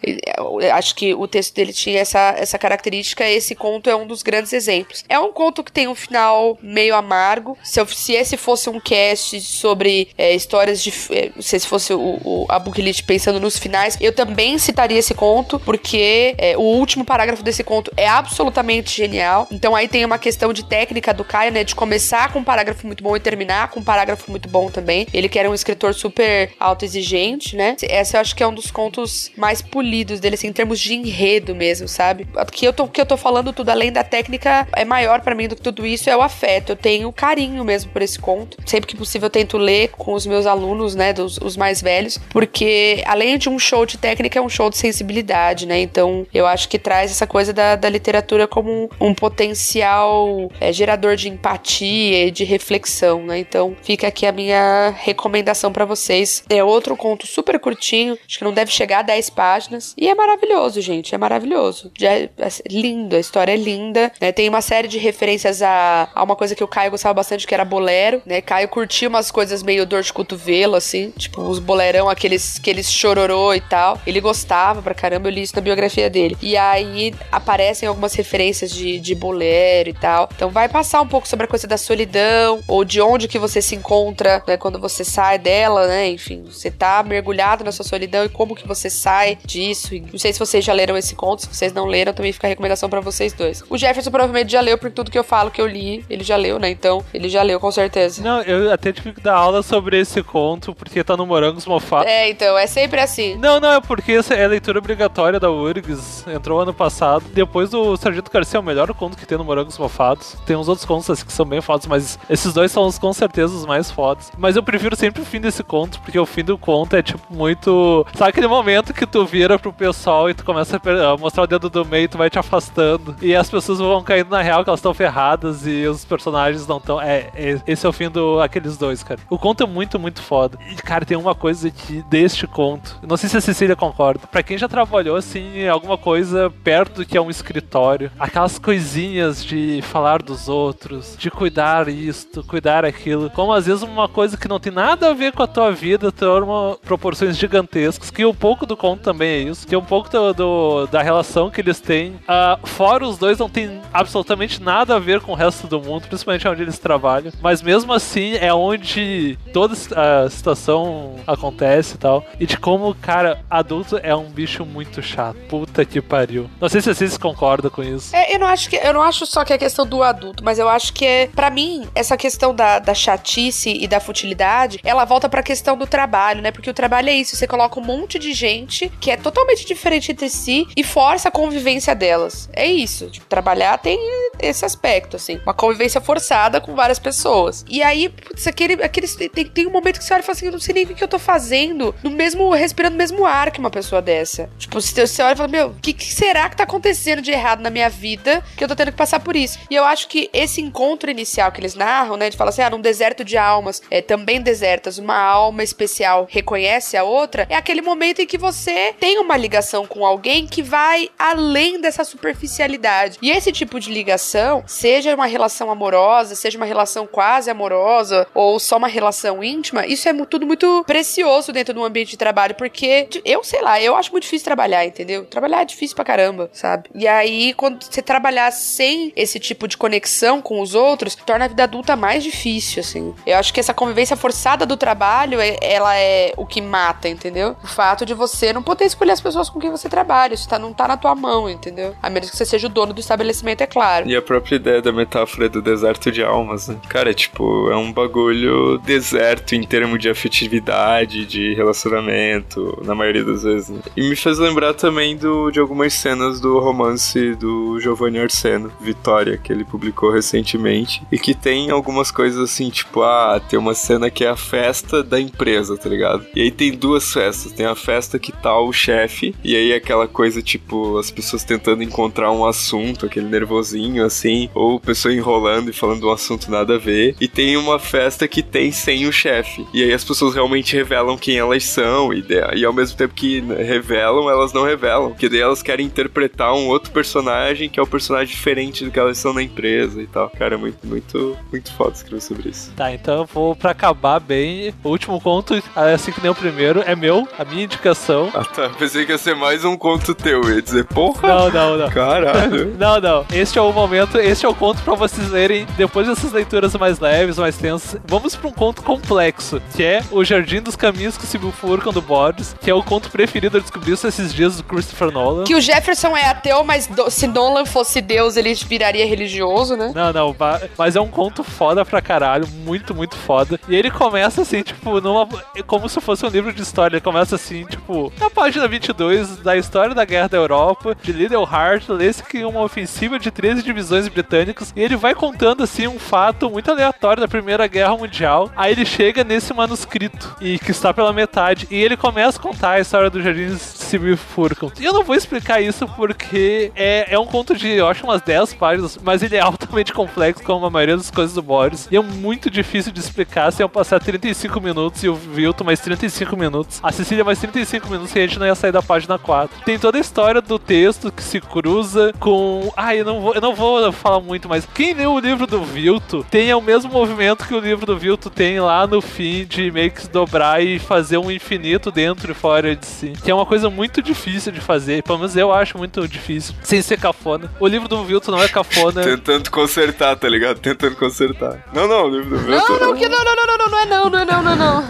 Acho 0.72 0.94
que 0.94 1.14
o 1.14 1.26
texto 1.26 1.54
dele 1.54 1.72
tinha 1.72 2.00
essa, 2.00 2.34
essa 2.36 2.58
característica, 2.58 3.28
esse 3.28 3.54
conto 3.54 3.88
é 3.88 3.96
um 3.96 4.06
dos 4.06 4.22
grandes 4.22 4.52
exemplos. 4.52 5.04
É 5.08 5.18
um 5.18 5.32
conto 5.32 5.62
que 5.62 5.72
tem 5.72 5.88
um 5.88 5.94
final 5.94 6.58
meio 6.62 6.94
amargo. 6.94 7.56
Se, 7.62 7.80
eu, 7.80 7.86
se 7.86 8.12
esse 8.12 8.36
fosse 8.36 8.68
um 8.68 8.80
cast 8.80 9.40
sobre 9.40 10.08
é, 10.16 10.34
histórias 10.34 10.82
de. 10.82 10.92
É, 11.10 11.30
se 11.40 11.56
esse 11.56 11.66
fosse 11.66 11.92
o, 11.92 12.18
o, 12.24 12.46
a 12.48 12.58
Booklist 12.58 13.04
pensando 13.04 13.40
nos 13.40 13.58
finais, 13.58 13.96
eu 14.00 14.12
também 14.12 14.58
citaria 14.58 14.98
esse 14.98 15.14
conto, 15.14 15.58
porque 15.60 16.34
é, 16.38 16.56
o 16.56 16.62
último 16.62 17.04
parágrafo 17.04 17.42
desse 17.42 17.64
conto 17.64 17.92
é 17.96 18.08
absolutamente 18.08 18.96
genial. 18.96 19.46
Então 19.50 19.74
aí 19.74 19.88
tem 19.88 20.04
uma 20.04 20.18
questão 20.18 20.52
de 20.52 20.64
técnica 20.64 21.12
do 21.12 21.24
Caio, 21.24 21.52
né? 21.52 21.64
De 21.64 21.74
começar 21.74 22.32
com 22.32 22.38
um 22.40 22.44
parágrafo 22.44 22.86
muito 22.86 23.02
bom 23.02 23.16
e 23.16 23.20
terminar 23.20 23.68
com 23.68 23.80
um 23.80 23.84
parágrafo 23.84 24.30
muito 24.30 24.48
bom 24.48 24.70
também. 24.70 25.06
Ele 25.12 25.28
que 25.28 25.38
era 25.38 25.50
um 25.50 25.54
escritor 25.54 25.94
super 25.94 26.52
autoexigente, 26.58 27.56
né? 27.56 27.76
Essa 27.82 28.16
eu 28.16 28.20
acho 28.20 28.36
que 28.36 28.42
é 28.42 28.46
um 28.46 28.54
dos 28.54 28.70
contos 28.70 29.30
mais 29.36 29.62
polidos 29.62 30.20
dele, 30.22 30.36
assim, 30.36 30.48
em 30.48 30.52
termos 30.52 30.80
de 30.80 30.94
enredo 30.94 31.54
mesmo, 31.54 31.86
sabe? 31.86 32.26
Que 32.50 32.66
eu 32.66 32.72
tô, 32.72 32.88
que 32.88 33.00
eu 33.00 33.06
tô 33.06 33.16
falando 33.16 33.52
tudo 33.52 33.70
além 33.70 33.92
da 33.92 34.02
técnica 34.02 34.66
é 34.74 34.84
maior 34.84 35.20
para 35.20 35.34
mim 35.34 35.48
do 35.48 35.56
que 35.56 35.62
tudo 35.62 35.86
isso, 35.86 36.08
é 36.08 36.16
o 36.16 36.22
afeto. 36.22 36.72
Eu 36.72 36.76
tenho 36.76 37.12
carinho 37.12 37.64
mesmo 37.64 37.90
por 37.92 38.02
esse 38.02 38.18
conto. 38.18 38.56
Sempre 38.64 38.86
que 38.86 38.96
possível 38.96 39.26
eu 39.26 39.30
tento 39.30 39.58
ler 39.58 39.88
com 39.90 40.14
os 40.14 40.26
meus 40.26 40.46
alunos, 40.46 40.94
né? 40.94 41.12
Dos 41.12 41.38
os 41.42 41.56
mais 41.56 41.82
velhos, 41.82 42.18
porque 42.30 43.02
além 43.06 43.36
de 43.36 43.48
um 43.48 43.58
show 43.58 43.84
de 43.84 43.98
técnica, 43.98 44.38
é 44.38 44.42
um 44.42 44.48
show 44.48 44.70
de 44.70 44.76
sensibilidade, 44.76 45.66
né? 45.66 45.80
Então 45.80 46.26
eu 46.32 46.46
acho 46.46 46.68
que 46.68 46.78
traz 46.78 47.10
essa 47.10 47.26
coisa 47.26 47.52
da, 47.52 47.76
da 47.76 47.88
literatura 47.88 48.46
como 48.46 48.70
um, 48.70 49.08
um 49.08 49.14
potencial 49.14 50.50
é, 50.60 50.72
gerador 50.72 51.16
de 51.16 51.28
empatia 51.28 52.26
e 52.26 52.30
de 52.30 52.44
reflexão, 52.44 53.24
né? 53.24 53.38
Então 53.38 53.76
fica 53.82 54.06
aqui 54.06 54.26
a 54.26 54.32
minha 54.32 54.94
recomendação 54.96 55.72
para 55.72 55.84
vocês. 55.84 56.44
É 56.48 56.62
outro 56.62 56.96
conto 56.96 57.26
super 57.26 57.58
curtinho, 57.58 58.18
acho 58.26 58.38
que 58.38 58.44
não 58.44 58.52
deve 58.52 58.70
chegar 58.70 59.00
a 59.00 59.02
10 59.02 59.30
páginas. 59.30 59.94
E 59.96 60.08
é 60.12 60.14
maravilhoso, 60.14 60.80
gente, 60.80 61.14
é 61.14 61.18
maravilhoso. 61.18 61.90
É, 62.00 62.24
é 62.24 62.48
lindo, 62.70 63.16
a 63.16 63.20
história 63.20 63.52
é 63.52 63.56
linda. 63.56 64.12
Né? 64.20 64.32
Tem 64.32 64.48
uma 64.48 64.60
série 64.60 64.88
de 64.88 64.98
referências 64.98 65.62
a, 65.62 66.08
a 66.14 66.22
uma 66.22 66.36
coisa 66.36 66.54
que 66.54 66.62
o 66.62 66.68
Caio 66.68 66.90
gostava 66.90 67.14
bastante, 67.14 67.46
que 67.46 67.54
era 67.54 67.64
bolero, 67.64 68.22
né? 68.24 68.40
Caio 68.40 68.68
curtia 68.68 69.08
umas 69.08 69.30
coisas 69.30 69.62
meio 69.62 69.84
dor 69.86 70.02
de 70.02 70.12
cotovelo, 70.12 70.76
assim, 70.76 71.10
tipo 71.10 71.42
os 71.42 71.58
bolerão, 71.58 72.08
aqueles, 72.08 72.58
aqueles 72.58 72.90
chororô 72.90 73.54
e 73.54 73.60
tal. 73.60 74.00
Ele 74.06 74.20
gostava 74.20 74.82
pra 74.82 74.94
caramba, 74.94 75.28
eu 75.28 75.32
li 75.32 75.42
isso 75.42 75.56
na 75.56 75.62
biografia 75.62 76.08
dele. 76.08 76.36
E 76.40 76.56
aí 76.56 77.14
aparecem 77.30 77.88
algumas 77.88 78.14
referências 78.14 78.70
de, 78.70 79.00
de 79.00 79.14
bolero 79.14 79.88
e 79.88 79.94
tal. 79.94 80.28
Então 80.34 80.50
vai 80.50 80.68
passar 80.68 81.00
um 81.00 81.08
pouco 81.08 81.26
sobre 81.26 81.46
a 81.46 81.48
coisa 81.48 81.66
da 81.66 81.76
solidão, 81.76 82.60
ou 82.68 82.84
de 82.84 83.00
onde 83.00 83.28
que 83.28 83.38
você 83.38 83.60
se 83.62 83.74
encontra, 83.74 84.42
né, 84.46 84.56
quando 84.56 84.78
você 84.78 85.04
sai 85.04 85.38
dela, 85.38 85.86
né? 85.86 86.08
Enfim, 86.08 86.44
você 86.44 86.70
tá 86.70 87.02
mergulhado 87.02 87.64
na 87.64 87.72
sua 87.72 87.84
solidão 87.84 88.24
e 88.24 88.28
como 88.28 88.54
que 88.54 88.66
você 88.66 88.90
sai 88.90 89.38
disso. 89.44 89.94
E 89.94 90.01
não 90.10 90.18
sei 90.18 90.32
se 90.32 90.38
vocês 90.38 90.64
já 90.64 90.72
leram 90.72 90.96
esse 90.96 91.14
conto, 91.14 91.42
se 91.42 91.48
vocês 91.48 91.72
não 91.72 91.86
leram, 91.86 92.12
também 92.12 92.32
fica 92.32 92.46
a 92.46 92.50
recomendação 92.50 92.88
para 92.88 93.00
vocês 93.00 93.32
dois. 93.32 93.62
O 93.68 93.76
Jefferson 93.76 94.10
provavelmente 94.10 94.50
já 94.50 94.60
leu 94.60 94.76
por 94.76 94.90
tudo 94.90 95.10
que 95.10 95.18
eu 95.18 95.24
falo 95.24 95.50
que 95.50 95.60
eu 95.60 95.66
li, 95.66 96.04
ele 96.10 96.24
já 96.24 96.36
leu, 96.36 96.58
né? 96.58 96.70
Então, 96.70 97.04
ele 97.14 97.28
já 97.28 97.42
leu 97.42 97.60
com 97.60 97.70
certeza. 97.70 98.22
Não, 98.22 98.42
eu 98.42 98.72
até 98.72 98.92
tive 98.92 99.12
que 99.12 99.20
dar 99.20 99.34
aula 99.34 99.62
sobre 99.62 99.98
esse 99.98 100.22
conto 100.22 100.74
porque 100.74 101.02
tá 101.04 101.16
no 101.16 101.26
Morangos 101.26 101.66
Mofados. 101.66 102.10
É, 102.10 102.28
então, 102.28 102.58
é 102.58 102.66
sempre 102.66 103.00
assim. 103.00 103.36
Não, 103.36 103.60
não, 103.60 103.72
é 103.72 103.80
porque 103.80 104.18
é 104.30 104.46
leitura 104.46 104.78
obrigatória 104.78 105.38
da 105.38 105.50
URGS, 105.50 106.26
entrou 106.26 106.60
ano 106.60 106.74
passado. 106.74 107.24
Depois 107.32 107.70
do 107.70 107.96
Sargento 107.96 108.30
Garcia 108.30 108.58
é 108.58 108.60
o 108.60 108.62
melhor 108.62 108.92
conto 108.94 109.16
que 109.16 109.26
tem 109.26 109.38
no 109.38 109.44
Morangos 109.44 109.78
Mofados. 109.78 110.36
Tem 110.44 110.56
uns 110.56 110.68
outros 110.68 110.84
contos 110.84 111.08
assim, 111.08 111.24
que 111.24 111.32
são 111.32 111.46
bem 111.46 111.60
fodas, 111.60 111.86
mas 111.86 112.18
esses 112.28 112.52
dois 112.52 112.72
são 112.72 112.86
os, 112.86 112.98
com 112.98 113.12
certeza 113.12 113.54
os 113.54 113.64
mais 113.64 113.90
fodas. 113.90 114.30
Mas 114.36 114.56
eu 114.56 114.62
prefiro 114.62 114.96
sempre 114.96 115.22
o 115.22 115.24
fim 115.24 115.40
desse 115.40 115.62
conto, 115.62 116.00
porque 116.00 116.18
o 116.18 116.26
fim 116.26 116.44
do 116.44 116.58
conto 116.58 116.96
é 116.96 117.02
tipo 117.02 117.22
muito. 117.30 118.06
Sabe 118.14 118.30
aquele 118.30 118.48
momento 118.48 118.92
que 118.92 119.06
tu 119.06 119.24
vira 119.24 119.58
pro 119.58 119.72
pessoal 119.72 119.91
e 120.28 120.34
tu 120.34 120.44
começa 120.44 120.76
a 120.76 121.16
mostrar 121.16 121.44
o 121.44 121.46
dedo 121.46 121.68
do 121.68 121.84
meio 121.84 122.04
e 122.04 122.08
tu 122.08 122.18
vai 122.18 122.30
te 122.30 122.38
afastando. 122.38 123.14
E 123.20 123.34
as 123.34 123.50
pessoas 123.50 123.78
vão 123.78 124.02
caindo 124.02 124.30
na 124.30 124.42
real 124.42 124.64
que 124.64 124.70
elas 124.70 124.80
estão 124.80 124.94
ferradas 124.94 125.66
e 125.66 125.86
os 125.86 126.04
personagens 126.04 126.66
não 126.66 126.78
estão. 126.78 127.00
É, 127.00 127.30
é, 127.34 127.60
esse 127.66 127.86
é 127.86 127.88
o 127.88 127.92
fim 127.92 128.08
do 128.08 128.40
aqueles 128.40 128.76
dois, 128.76 129.02
cara. 129.02 129.20
O 129.30 129.38
conto 129.38 129.62
é 129.62 129.66
muito, 129.66 129.98
muito 129.98 130.22
foda. 130.22 130.58
E, 130.70 130.74
cara, 130.76 131.04
tem 131.04 131.16
uma 131.16 131.34
coisa 131.34 131.70
de, 131.70 132.02
deste 132.02 132.46
conto. 132.46 132.98
Não 133.02 133.16
sei 133.16 133.28
se 133.28 133.36
a 133.36 133.40
Cecília 133.40 133.76
concorda. 133.76 134.26
Pra 134.26 134.42
quem 134.42 134.58
já 134.58 134.68
trabalhou, 134.68 135.16
assim, 135.16 135.58
em 135.58 135.68
alguma 135.68 135.98
coisa 135.98 136.52
perto 136.62 136.96
do 136.96 137.06
que 137.06 137.16
é 137.16 137.20
um 137.20 137.30
escritório, 137.30 138.10
aquelas 138.18 138.58
coisinhas 138.58 139.44
de 139.44 139.80
falar 139.82 140.22
dos 140.22 140.48
outros, 140.48 141.16
de 141.18 141.30
cuidar 141.30 141.88
isto, 141.88 142.42
cuidar 142.44 142.84
aquilo, 142.84 143.30
como 143.30 143.52
às 143.52 143.66
vezes 143.66 143.82
uma 143.82 144.08
coisa 144.08 144.36
que 144.36 144.48
não 144.48 144.60
tem 144.60 144.72
nada 144.72 145.10
a 145.10 145.14
ver 145.14 145.32
com 145.32 145.42
a 145.42 145.46
tua 145.46 145.70
vida 145.72 146.12
toma 146.12 146.76
proporções 146.78 147.36
gigantescas, 147.36 148.10
que 148.10 148.24
um 148.24 148.34
pouco 148.34 148.66
do 148.66 148.76
conto 148.76 149.02
também 149.02 149.28
é 149.28 149.38
isso, 149.50 149.66
que 149.66 149.74
um 149.82 149.84
pouco 149.84 150.08
do, 150.08 150.32
do 150.32 150.86
da 150.86 151.02
relação 151.02 151.50
que 151.50 151.60
eles 151.60 151.80
têm, 151.80 152.12
uh, 152.12 152.66
fora 152.66 153.06
os 153.06 153.18
dois 153.18 153.38
não 153.38 153.48
tem 153.48 153.80
absolutamente 153.92 154.62
nada 154.62 154.96
a 154.96 154.98
ver 154.98 155.20
com 155.20 155.32
o 155.32 155.34
resto 155.34 155.66
do 155.66 155.80
mundo, 155.80 156.06
principalmente 156.08 156.46
onde 156.48 156.62
eles 156.62 156.78
trabalham, 156.78 157.32
mas 157.40 157.60
mesmo 157.60 157.92
assim 157.92 158.34
é 158.36 158.52
onde 158.54 159.38
toda 159.52 159.74
a 159.96 160.30
situação 160.30 161.16
acontece 161.26 161.96
e 161.96 161.98
tal, 161.98 162.24
e 162.38 162.46
de 162.46 162.56
como, 162.56 162.94
cara, 162.94 163.40
adulto 163.50 163.98
é 164.02 164.14
um 164.14 164.30
bicho 164.30 164.64
muito 164.64 165.02
chato, 165.02 165.36
puta 165.48 165.84
que 165.84 166.00
pariu. 166.00 166.48
Não 166.60 166.68
sei 166.68 166.80
se 166.80 166.94
vocês 166.94 167.18
concordam 167.18 167.70
com 167.70 167.82
isso. 167.82 168.14
É, 168.14 168.34
eu 168.34 168.38
não 168.38 168.46
acho 168.46 168.70
que 168.70 168.76
eu 168.76 168.92
não 168.92 169.02
acho 169.02 169.26
só 169.26 169.44
que 169.44 169.52
é 169.52 169.58
questão 169.58 169.86
do 169.86 170.02
adulto, 170.02 170.44
mas 170.44 170.58
eu 170.58 170.68
acho 170.68 170.92
que 170.92 171.04
é, 171.04 171.26
para 171.26 171.50
mim, 171.50 171.86
essa 171.94 172.16
questão 172.16 172.54
da, 172.54 172.78
da 172.78 172.94
chatice 172.94 173.70
e 173.70 173.86
da 173.88 174.00
futilidade, 174.00 174.80
ela 174.84 175.04
volta 175.04 175.28
pra 175.28 175.42
questão 175.42 175.76
do 175.76 175.86
trabalho, 175.86 176.42
né? 176.42 176.50
Porque 176.50 176.70
o 176.70 176.74
trabalho 176.74 177.08
é 177.08 177.14
isso, 177.14 177.36
você 177.36 177.46
coloca 177.46 177.80
um 177.80 177.82
monte 177.82 178.18
de 178.18 178.32
gente 178.32 178.90
que 179.00 179.10
é 179.10 179.16
totalmente 179.16 179.64
diferente 179.74 180.12
entre 180.12 180.28
si 180.28 180.66
e 180.76 180.82
força 180.82 181.28
a 181.28 181.32
convivência 181.32 181.94
delas. 181.94 182.48
É 182.52 182.66
isso. 182.66 183.10
Tipo, 183.10 183.26
trabalhar 183.26 183.78
tem 183.78 183.98
esse 184.40 184.64
aspecto, 184.64 185.16
assim. 185.16 185.40
Uma 185.44 185.54
convivência 185.54 186.00
forçada 186.00 186.60
com 186.60 186.74
várias 186.74 186.98
pessoas. 186.98 187.64
E 187.68 187.82
aí, 187.82 188.08
putz, 188.08 188.46
aquele, 188.46 188.74
aquele, 188.82 189.06
tem, 189.28 189.44
tem 189.44 189.66
um 189.66 189.70
momento 189.70 189.98
que 189.98 190.04
você 190.04 190.14
olha 190.14 190.20
e 190.20 190.24
fala 190.24 190.36
assim, 190.36 190.46
eu 190.46 190.52
não 190.52 190.60
sei 190.60 190.74
nem 190.74 190.84
o 190.84 190.94
que 190.94 191.02
eu 191.02 191.08
tô 191.08 191.18
fazendo 191.18 191.94
no 192.02 192.10
mesmo, 192.10 192.50
respirando 192.52 192.92
no 192.92 192.98
mesmo 192.98 193.24
ar 193.24 193.50
que 193.50 193.60
uma 193.60 193.70
pessoa 193.70 194.02
dessa. 194.02 194.50
Tipo, 194.58 194.80
você 194.80 195.22
olha 195.22 195.34
e 195.34 195.36
fala, 195.36 195.48
meu, 195.48 195.68
o 195.68 195.74
que, 195.74 195.92
que 195.92 196.04
será 196.04 196.48
que 196.48 196.56
tá 196.56 196.64
acontecendo 196.64 197.22
de 197.22 197.30
errado 197.30 197.60
na 197.60 197.70
minha 197.70 197.88
vida 197.88 198.42
que 198.56 198.64
eu 198.64 198.68
tô 198.68 198.74
tendo 198.74 198.92
que 198.92 198.98
passar 198.98 199.20
por 199.20 199.36
isso? 199.36 199.58
E 199.70 199.74
eu 199.74 199.84
acho 199.84 200.08
que 200.08 200.28
esse 200.32 200.60
encontro 200.60 201.10
inicial 201.10 201.52
que 201.52 201.60
eles 201.60 201.74
narram, 201.74 202.16
né, 202.16 202.30
de 202.30 202.36
falar 202.36 202.50
assim, 202.50 202.62
ah, 202.62 202.70
num 202.70 202.80
deserto 202.80 203.24
de 203.24 203.36
almas, 203.36 203.82
é, 203.90 204.00
também 204.00 204.40
desertas, 204.40 204.98
uma 204.98 205.16
alma 205.16 205.62
especial 205.62 206.26
reconhece 206.28 206.96
a 206.96 207.04
outra, 207.04 207.46
é 207.48 207.54
aquele 207.54 207.82
momento 207.82 208.20
em 208.20 208.26
que 208.26 208.38
você 208.38 208.94
tem 208.98 209.18
uma 209.18 209.36
ligação 209.36 209.61
com 209.86 210.04
alguém 210.04 210.46
que 210.46 210.62
vai 210.62 211.10
além 211.18 211.80
dessa 211.80 212.04
superficialidade. 212.04 213.18
E 213.22 213.30
esse 213.30 213.52
tipo 213.52 213.78
de 213.78 213.90
ligação, 213.90 214.62
seja 214.66 215.14
uma 215.14 215.26
relação 215.26 215.70
amorosa, 215.70 216.34
seja 216.34 216.56
uma 216.56 216.66
relação 216.66 217.06
quase 217.06 217.50
amorosa 217.50 218.26
ou 218.34 218.58
só 218.58 218.76
uma 218.76 218.88
relação 218.88 219.42
íntima, 219.42 219.86
isso 219.86 220.08
é 220.08 220.12
tudo 220.26 220.46
muito 220.46 220.84
precioso 220.86 221.52
dentro 221.52 221.74
do 221.74 221.84
ambiente 221.84 222.10
de 222.10 222.16
trabalho, 222.16 222.54
porque 222.54 223.08
eu 223.24 223.42
sei 223.44 223.62
lá, 223.62 223.80
eu 223.80 223.96
acho 223.96 224.10
muito 224.12 224.24
difícil 224.24 224.44
trabalhar, 224.44 224.84
entendeu? 224.84 225.24
Trabalhar 225.24 225.62
é 225.62 225.64
difícil 225.64 225.94
pra 225.94 226.04
caramba, 226.04 226.50
sabe? 226.52 226.90
E 226.94 227.06
aí, 227.06 227.54
quando 227.54 227.82
você 227.82 228.02
trabalhar 228.02 228.50
sem 228.50 229.12
esse 229.16 229.38
tipo 229.38 229.66
de 229.68 229.76
conexão 229.76 230.40
com 230.40 230.60
os 230.60 230.74
outros, 230.74 231.14
torna 231.14 231.44
a 231.44 231.48
vida 231.48 231.64
adulta 231.64 231.96
mais 231.96 232.22
difícil, 232.22 232.80
assim. 232.80 233.14
Eu 233.26 233.36
acho 233.38 233.52
que 233.52 233.60
essa 233.60 233.74
convivência 233.74 234.16
forçada 234.16 234.64
do 234.66 234.76
trabalho, 234.76 235.38
ela 235.60 235.96
é 235.96 236.32
o 236.36 236.46
que 236.46 236.60
mata, 236.60 237.08
entendeu? 237.08 237.56
O 237.62 237.66
fato 237.66 238.04
de 238.04 238.14
você 238.14 238.52
não 238.52 238.62
poder 238.62 238.84
escolher 238.84 239.12
as 239.12 239.20
pessoas 239.20 239.41
pessoas 239.42 239.50
com 239.50 239.58
quem 239.58 239.70
você 239.70 239.88
trabalha. 239.88 240.34
Isso 240.34 240.48
tá, 240.48 240.58
não 240.58 240.72
tá 240.72 240.86
na 240.86 240.96
tua 240.96 241.14
mão, 241.14 241.50
entendeu? 241.50 241.94
A 242.02 242.08
menos 242.08 242.30
que 242.30 242.36
você 242.36 242.46
seja 242.46 242.66
o 242.66 242.70
dono 242.70 242.92
do 242.92 243.00
estabelecimento, 243.00 243.62
é 243.62 243.66
claro. 243.66 244.08
E 244.08 244.16
a 244.16 244.22
própria 244.22 244.56
ideia 244.56 244.80
da 244.80 244.92
metáfora 244.92 245.48
do 245.48 245.60
deserto 245.60 246.10
de 246.10 246.22
almas, 246.22 246.68
né? 246.68 246.76
Cara, 246.88 247.10
é 247.10 247.14
tipo, 247.14 247.70
é 247.70 247.76
um 247.76 247.92
bagulho 247.92 248.78
deserto 248.78 249.54
em 249.54 249.62
termos 249.64 249.98
de 249.98 250.08
afetividade, 250.08 251.26
de 251.26 251.54
relacionamento, 251.54 252.80
na 252.84 252.94
maioria 252.94 253.24
das 253.24 253.42
vezes. 253.42 253.70
Né? 253.70 253.82
E 253.96 254.08
me 254.08 254.16
fez 254.16 254.38
lembrar 254.38 254.74
também 254.74 255.16
do, 255.16 255.50
de 255.50 255.58
algumas 255.58 255.92
cenas 255.92 256.40
do 256.40 256.58
romance 256.58 257.34
do 257.34 257.80
Giovanni 257.80 258.18
Arseno, 258.18 258.72
Vitória, 258.80 259.36
que 259.36 259.52
ele 259.52 259.64
publicou 259.64 260.10
recentemente, 260.10 261.02
e 261.10 261.18
que 261.18 261.34
tem 261.34 261.70
algumas 261.70 262.10
coisas 262.10 262.40
assim, 262.40 262.70
tipo, 262.70 263.02
ah, 263.02 263.40
tem 263.48 263.58
uma 263.58 263.74
cena 263.74 264.10
que 264.10 264.24
é 264.24 264.28
a 264.28 264.36
festa 264.36 265.02
da 265.02 265.20
empresa, 265.20 265.76
tá 265.76 265.88
ligado? 265.88 266.26
E 266.34 266.42
aí 266.42 266.50
tem 266.50 266.72
duas 266.72 267.12
festas, 267.12 267.52
tem 267.52 267.66
a 267.66 267.74
festa 267.74 268.18
que 268.18 268.32
tá 268.32 268.58
o 268.58 268.72
chefe, 268.72 269.31
e 269.42 269.56
aí 269.56 269.72
aquela 269.72 270.06
coisa, 270.06 270.42
tipo, 270.42 270.98
as 270.98 271.10
pessoas 271.10 271.44
tentando 271.44 271.82
encontrar 271.82 272.30
um 272.32 272.44
assunto, 272.44 273.06
aquele 273.06 273.26
nervosinho 273.26 274.04
assim, 274.04 274.48
ou 274.54 274.80
pessoa 274.80 275.14
enrolando 275.14 275.70
e 275.70 275.72
falando 275.72 276.08
um 276.08 276.12
assunto 276.12 276.50
nada 276.50 276.76
a 276.76 276.78
ver, 276.78 277.14
e 277.20 277.28
tem 277.28 277.56
uma 277.56 277.78
festa 277.78 278.26
que 278.28 278.42
tem 278.42 278.70
sem 278.72 279.06
o 279.06 279.12
chefe, 279.12 279.66
e 279.72 279.82
aí 279.82 279.92
as 279.92 280.04
pessoas 280.04 280.34
realmente 280.34 280.74
revelam 280.74 281.16
quem 281.16 281.36
elas 281.36 281.64
são, 281.64 282.12
e, 282.12 282.24
e 282.56 282.64
ao 282.64 282.72
mesmo 282.72 282.96
tempo 282.96 283.14
que 283.14 283.40
revelam, 283.40 284.28
elas 284.28 284.52
não 284.52 284.64
revelam, 284.64 285.10
porque 285.10 285.28
daí 285.28 285.40
elas 285.40 285.62
querem 285.62 285.86
interpretar 285.86 286.54
um 286.54 286.68
outro 286.68 286.90
personagem 286.90 287.68
que 287.68 287.78
é 287.78 287.82
o 287.82 287.86
um 287.86 287.88
personagem 287.88 288.34
diferente 288.34 288.84
do 288.84 288.90
que 288.90 288.98
elas 288.98 289.18
são 289.18 289.32
na 289.32 289.42
empresa 289.42 290.00
e 290.02 290.06
tal. 290.06 290.30
Cara, 290.30 290.54
é 290.54 290.58
muito, 290.58 290.86
muito, 290.86 291.36
muito 291.50 291.72
foda 291.74 291.92
escrever 291.92 292.20
sobre 292.20 292.48
isso. 292.50 292.72
Tá, 292.76 292.92
então 292.92 293.18
eu 293.18 293.24
vou 293.26 293.54
pra 293.54 293.70
acabar 293.70 294.20
bem. 294.20 294.74
O 294.82 294.88
último 294.88 295.20
conto, 295.20 295.62
assim 295.74 296.12
que 296.12 296.20
nem 296.20 296.30
o 296.30 296.34
primeiro, 296.34 296.82
é 296.82 296.94
meu, 296.94 297.28
a 297.38 297.44
minha 297.44 297.64
indicação. 297.64 298.30
Ah 298.34 298.44
tá, 298.44 298.68
pensei 298.70 299.04
que 299.04 299.12
ia 299.12 299.18
ser 299.22 299.36
mais 299.36 299.64
um 299.64 299.76
conto 299.76 300.14
teu. 300.14 300.42
Eu 300.42 300.56
ia 300.56 300.62
dizer, 300.62 300.84
porra! 300.84 301.28
Não, 301.28 301.50
não, 301.50 301.78
não. 301.78 301.90
Caralho! 301.90 302.74
não, 302.78 303.00
não. 303.00 303.24
Este 303.32 303.58
é 303.58 303.62
o 303.62 303.72
momento, 303.72 304.18
este 304.18 304.44
é 304.44 304.48
o 304.48 304.54
conto 304.54 304.82
pra 304.82 304.94
vocês 304.94 305.30
lerem 305.30 305.66
depois 305.76 306.08
dessas 306.08 306.32
leituras 306.32 306.74
mais 306.74 306.98
leves, 306.98 307.38
mais 307.38 307.56
tensas. 307.56 308.00
Vamos 308.06 308.34
pra 308.34 308.48
um 308.48 308.52
conto 308.52 308.82
complexo, 308.82 309.62
que 309.74 309.84
é 309.84 310.02
O 310.10 310.24
Jardim 310.24 310.60
dos 310.60 310.74
Caminhos 310.74 311.16
que 311.16 311.26
se 311.26 311.38
bifurcam 311.38 311.92
do 311.92 312.02
Borges, 312.02 312.54
que 312.60 312.70
é 312.70 312.74
o 312.74 312.82
conto 312.82 313.10
preferido, 313.10 313.56
eu 313.58 313.60
descobri 313.60 313.92
isso 313.92 314.06
esses 314.06 314.34
dias 314.34 314.56
do 314.56 314.64
Christopher 314.64 315.12
Nolan. 315.12 315.44
Que 315.44 315.54
o 315.54 315.60
Jefferson 315.60 316.16
é 316.16 316.26
ateu, 316.26 316.64
mas 316.64 316.88
do, 316.88 317.08
se 317.10 317.26
Nolan 317.26 317.64
fosse 317.64 318.00
Deus, 318.00 318.36
ele 318.36 318.52
viraria 318.54 319.06
religioso, 319.06 319.76
né? 319.76 319.92
Não, 319.94 320.12
não, 320.12 320.36
mas 320.76 320.96
é 320.96 321.00
um 321.00 321.08
conto 321.08 321.44
foda 321.44 321.84
pra 321.84 322.02
caralho, 322.02 322.46
muito, 322.64 322.94
muito 322.94 323.16
foda. 323.16 323.60
E 323.68 323.74
ele 323.74 323.90
começa 323.90 324.42
assim, 324.42 324.62
tipo, 324.62 325.00
numa, 325.00 325.28
como 325.66 325.88
se 325.88 326.00
fosse 326.00 326.26
um 326.26 326.28
livro 326.28 326.52
de 326.52 326.62
história. 326.62 326.96
Ele 326.96 327.00
começa 327.00 327.36
assim, 327.36 327.64
tipo, 327.64 328.12
na 328.18 328.28
página 328.28 328.66
22 328.66 329.11
da 329.42 329.56
história 329.56 329.94
da 329.94 330.04
Guerra 330.04 330.28
da 330.28 330.36
Europa, 330.36 330.96
de 331.02 331.12
Little 331.12 331.48
Heart, 331.50 331.88
lê-se 331.88 332.22
que 332.22 332.44
uma 332.44 332.62
ofensiva 332.62 333.18
de 333.18 333.30
13 333.30 333.62
divisões 333.62 334.08
britânicas. 334.08 334.72
E 334.74 334.80
ele 334.80 334.96
vai 334.96 335.14
contando 335.14 335.62
assim 335.62 335.86
um 335.86 335.98
fato 335.98 336.50
muito 336.50 336.70
aleatório 336.70 337.20
da 337.20 337.28
Primeira 337.28 337.66
Guerra 337.66 337.96
Mundial. 337.96 338.50
Aí 338.56 338.72
ele 338.72 338.84
chega 338.84 339.24
nesse 339.24 339.52
manuscrito, 339.52 340.36
e 340.40 340.58
que 340.58 340.70
está 340.70 340.92
pela 340.92 341.12
metade, 341.12 341.66
e 341.70 341.76
ele 341.76 341.96
começa 341.96 342.38
a 342.38 342.42
contar 342.42 342.70
a 342.72 342.80
história 342.80 343.10
dos 343.10 343.22
jardins 343.22 343.60
se 343.60 343.98
bifurcam. 343.98 344.70
E 344.80 344.84
eu 344.84 344.92
não 344.92 345.04
vou 345.04 345.14
explicar 345.14 345.60
isso 345.60 345.86
porque 345.88 346.72
é, 346.74 347.14
é 347.14 347.18
um 347.18 347.26
conto 347.26 347.54
de, 347.54 347.68
eu 347.68 347.86
acho, 347.86 348.04
umas 348.04 348.22
10 348.22 348.54
páginas, 348.54 348.98
mas 349.02 349.22
ele 349.22 349.36
é 349.36 349.40
altamente 349.40 349.92
complexo, 349.92 350.42
como 350.42 350.64
a 350.64 350.70
maioria 350.70 350.96
das 350.96 351.10
coisas 351.10 351.34
do 351.34 351.42
Boris. 351.42 351.88
E 351.90 351.96
é 351.96 352.00
muito 352.00 352.50
difícil 352.50 352.92
de 352.92 353.00
explicar 353.00 353.50
sem 353.50 353.64
eu 353.64 353.68
passar 353.68 354.00
35 354.00 354.60
minutos 354.60 355.02
e 355.04 355.08
o 355.08 355.14
Vilton 355.14 355.64
mais 355.64 355.80
35 355.80 356.36
minutos. 356.36 356.80
A 356.82 356.90
Cecília 356.92 357.24
mais 357.24 357.38
35 357.38 357.88
minutos 357.88 358.14
e 358.14 358.18
a 358.18 358.26
gente 358.26 358.38
não 358.38 358.46
ia 358.46 358.54
sair 358.54 358.72
da 358.72 358.82
página 358.82 359.01
4. 359.06 359.64
Tem 359.64 359.78
toda 359.78 359.98
a 359.98 360.00
história 360.00 360.40
do 360.40 360.58
texto 360.58 361.12
que 361.12 361.22
se 361.22 361.40
cruza 361.40 362.12
com. 362.18 362.72
Ah, 362.76 362.94
eu 362.94 363.04
não 363.04 363.20
vou, 363.20 363.34
eu 363.34 363.40
não 363.40 363.54
vou 363.54 363.92
falar 363.92 364.20
muito, 364.20 364.48
mas 364.48 364.66
quem 364.74 364.94
leu 364.94 365.12
o 365.12 365.18
livro 365.18 365.46
do 365.46 365.62
Vilto 365.62 366.24
tem 366.30 366.52
o 366.54 366.60
mesmo 366.60 366.90
movimento 366.90 367.46
que 367.46 367.54
o 367.54 367.60
livro 367.60 367.86
do 367.86 367.98
Vilto 367.98 368.30
tem 368.30 368.60
lá 368.60 368.86
no 368.86 369.00
fim 369.00 369.44
de 369.44 369.70
meio 369.70 369.90
que 369.90 370.02
se 370.02 370.10
dobrar 370.10 370.62
e 370.62 370.78
fazer 370.78 371.18
um 371.18 371.30
infinito 371.30 371.90
dentro 371.90 372.32
e 372.32 372.34
fora 372.34 372.74
de 372.74 372.86
si. 372.86 373.12
Que 373.22 373.30
é 373.30 373.34
uma 373.34 373.46
coisa 373.46 373.68
muito 373.68 374.02
difícil 374.02 374.52
de 374.52 374.60
fazer. 374.60 375.02
Pelo 375.02 375.18
menos 375.18 375.36
eu 375.36 375.52
acho 375.52 375.78
muito 375.78 376.06
difícil. 376.06 376.54
Sem 376.62 376.82
ser 376.82 376.98
cafona. 376.98 377.50
O 377.58 377.66
livro 377.66 377.88
do 377.88 378.04
Vilto 378.04 378.30
não 378.30 378.42
é 378.42 378.48
cafona. 378.48 379.02
Tentando 379.04 379.50
consertar, 379.50 380.16
tá 380.16 380.28
ligado? 380.28 380.58
Tentando 380.58 380.96
consertar. 380.96 381.64
Não, 381.72 381.86
não, 381.86 382.06
o 382.06 382.10
livro 382.10 382.30
do 382.30 382.38
Vilto. 382.38 382.72
Não, 382.72 382.80
não, 382.80 382.96
que 382.96 383.08
não, 383.08 383.18
não, 383.24 383.34
não, 383.36 383.46
não, 383.46 383.58
não, 383.58 383.70
não 383.70 383.78
é 383.78 383.86
não, 383.86 384.10
não 384.10 384.18
é 384.18 384.24
não, 384.24 384.42
não, 384.42 384.56
não. 384.56 384.82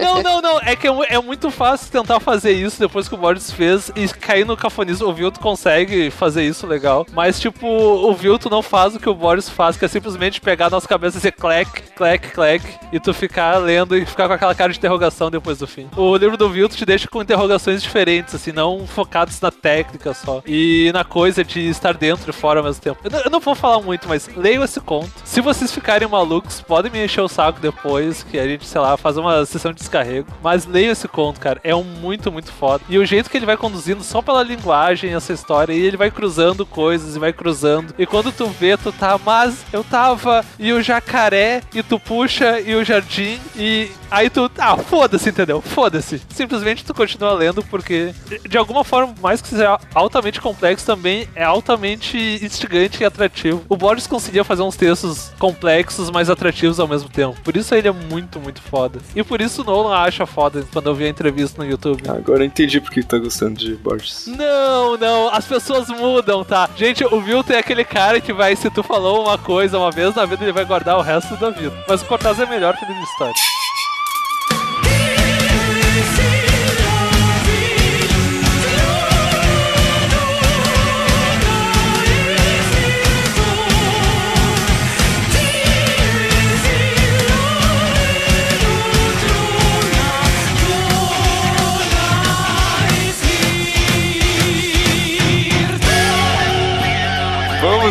não, 0.00 0.22
não, 0.22 0.42
não. 0.42 0.60
É 0.60 0.76
que 0.76 0.86
é, 0.86 0.92
é, 1.10 1.20
muito 1.20 1.50
fácil 1.50 1.90
tentar 1.90 2.20
fazer 2.20 2.52
isso 2.52 2.78
depois 2.78 3.08
que 3.08 3.14
o 3.14 3.18
Fez 3.50 3.90
e 3.96 4.06
cair 4.08 4.44
no 4.44 4.56
cafonismo. 4.56 5.08
O 5.08 5.12
Vilto 5.12 5.40
consegue 5.40 6.10
fazer 6.10 6.44
isso 6.44 6.66
legal. 6.66 7.06
Mas, 7.12 7.40
tipo, 7.40 7.66
o 7.66 8.14
Vilto 8.14 8.50
não 8.50 8.62
faz 8.62 8.94
o 8.94 9.00
que 9.00 9.08
o 9.08 9.14
Borges 9.14 9.48
faz, 9.48 9.76
que 9.76 9.84
é 9.84 9.88
simplesmente 9.88 10.40
pegar 10.40 10.66
a 10.66 10.70
nossa 10.70 10.88
cabeça 10.88 11.16
e 11.16 11.18
dizer 11.18 11.32
clack, 11.32 11.82
clack, 11.94 12.30
clack, 12.30 12.64
e 12.92 13.00
tu 13.00 13.12
ficar 13.12 13.56
lendo 13.58 13.96
e 13.96 14.04
ficar 14.04 14.28
com 14.28 14.34
aquela 14.34 14.54
cara 14.54 14.72
de 14.72 14.78
interrogação 14.78 15.30
depois 15.30 15.58
do 15.58 15.66
fim. 15.66 15.88
O 15.96 16.16
livro 16.16 16.36
do 16.36 16.50
Vilto 16.50 16.76
te 16.76 16.84
deixa 16.84 17.08
com 17.08 17.22
interrogações 17.22 17.82
diferentes, 17.82 18.34
assim, 18.34 18.52
não 18.52 18.86
focados 18.86 19.40
na 19.40 19.50
técnica 19.50 20.14
só. 20.14 20.42
E 20.46 20.90
na 20.92 21.04
coisa 21.04 21.44
de 21.44 21.68
estar 21.68 21.94
dentro 21.94 22.30
e 22.30 22.32
fora 22.32 22.60
ao 22.60 22.64
mesmo 22.64 22.82
tempo. 22.82 22.98
Eu 23.04 23.10
não, 23.10 23.20
eu 23.20 23.30
não 23.30 23.40
vou 23.40 23.54
falar 23.54 23.80
muito, 23.80 24.08
mas 24.08 24.28
leiam 24.36 24.62
esse 24.64 24.80
conto. 24.80 25.10
Se 25.24 25.40
vocês 25.40 25.72
ficarem 25.72 26.08
malucos, 26.08 26.60
podem 26.60 26.90
me 26.90 27.04
encher 27.04 27.20
o 27.20 27.28
saco 27.28 27.60
depois, 27.60 28.22
que 28.22 28.38
a 28.38 28.46
gente, 28.46 28.66
sei 28.66 28.80
lá, 28.80 28.96
faz 28.96 29.16
uma 29.16 29.44
sessão 29.46 29.72
de 29.72 29.78
descarrego. 29.78 30.28
Mas 30.42 30.66
leiam 30.66 30.92
esse 30.92 31.08
conto, 31.08 31.40
cara. 31.40 31.60
É 31.64 31.74
um 31.74 31.84
muito, 31.84 32.30
muito 32.30 32.52
foda. 32.52 32.84
E 32.88 32.98
o 32.98 33.06
jeito 33.06 33.30
que 33.30 33.36
ele 33.38 33.46
vai 33.46 33.56
conduzindo, 33.56 34.02
só 34.04 34.20
pela 34.20 34.42
linguagem, 34.42 35.14
essa 35.14 35.32
história, 35.32 35.72
e 35.72 35.80
ele 35.80 35.96
vai 35.96 36.10
cruzando 36.10 36.66
coisas 36.66 37.16
e 37.16 37.18
vai 37.18 37.32
cruzando. 37.32 37.94
E 37.98 38.06
quando 38.06 38.30
tu 38.30 38.46
vê, 38.46 38.76
tu 38.76 38.92
tá, 38.92 39.18
mas 39.24 39.64
eu 39.72 39.82
tava, 39.82 40.44
e 40.58 40.72
o 40.72 40.82
jacaré, 40.82 41.62
e 41.74 41.82
tu 41.82 41.98
puxa, 41.98 42.60
e 42.60 42.74
o 42.74 42.84
jardim, 42.84 43.38
e 43.56 43.90
aí 44.10 44.28
tu, 44.28 44.50
ah, 44.58 44.76
foda-se, 44.76 45.28
entendeu? 45.28 45.60
Foda-se. 45.60 46.20
Simplesmente 46.28 46.84
tu 46.84 46.94
continua 46.94 47.32
lendo, 47.32 47.62
porque 47.62 48.14
de 48.48 48.58
alguma 48.58 48.84
forma, 48.84 49.14
mais 49.20 49.40
que 49.40 49.48
seja 49.48 49.78
altamente 49.94 50.40
complexo, 50.40 50.84
também 50.84 51.28
é 51.34 51.44
altamente 51.44 52.16
instigante 52.42 53.02
e 53.02 53.06
atrativo. 53.06 53.64
O 53.68 53.76
Borges 53.76 54.06
conseguia 54.06 54.44
fazer 54.44 54.62
uns 54.62 54.76
textos 54.76 55.32
complexos, 55.38 56.10
mas 56.10 56.30
atrativos 56.30 56.80
ao 56.80 56.88
mesmo 56.88 57.08
tempo. 57.08 57.40
Por 57.42 57.56
isso 57.56 57.74
ele 57.74 57.88
é 57.88 57.92
muito, 57.92 58.40
muito 58.40 58.60
foda. 58.60 58.98
E 59.14 59.22
por 59.22 59.40
isso 59.40 59.62
o 59.62 59.64
Nolan 59.64 59.94
acha 59.94 60.26
foda 60.26 60.64
quando 60.72 60.86
eu 60.86 60.94
vi 60.94 61.04
a 61.04 61.08
entrevista 61.08 61.62
no 61.62 61.68
YouTube. 61.68 62.02
Agora 62.08 62.40
eu 62.40 62.46
entendi 62.46 62.80
porque 62.80 63.02
tá 63.02 63.18
gostando 63.28 63.60
de 63.60 63.76
Borges. 63.76 64.26
Não, 64.26 64.96
não, 64.96 65.28
as 65.28 65.44
pessoas 65.44 65.88
mudam, 65.88 66.42
tá? 66.42 66.68
Gente, 66.74 67.04
o 67.04 67.20
Milton 67.20 67.52
é 67.52 67.58
aquele 67.58 67.84
cara 67.84 68.20
que 68.20 68.32
vai, 68.32 68.56
se 68.56 68.70
tu 68.70 68.82
falou 68.82 69.24
uma 69.24 69.36
coisa 69.36 69.78
uma 69.78 69.90
vez 69.90 70.14
na 70.14 70.24
vida, 70.24 70.44
ele 70.44 70.52
vai 70.52 70.64
guardar 70.64 70.96
o 70.96 71.02
resto 71.02 71.36
da 71.36 71.50
vida. 71.50 71.76
Mas 71.86 72.00
o 72.00 72.06
Cortaz 72.06 72.40
é 72.40 72.46
melhor 72.46 72.74
que 72.76 72.84
a 72.86 73.02
história. 73.02 73.34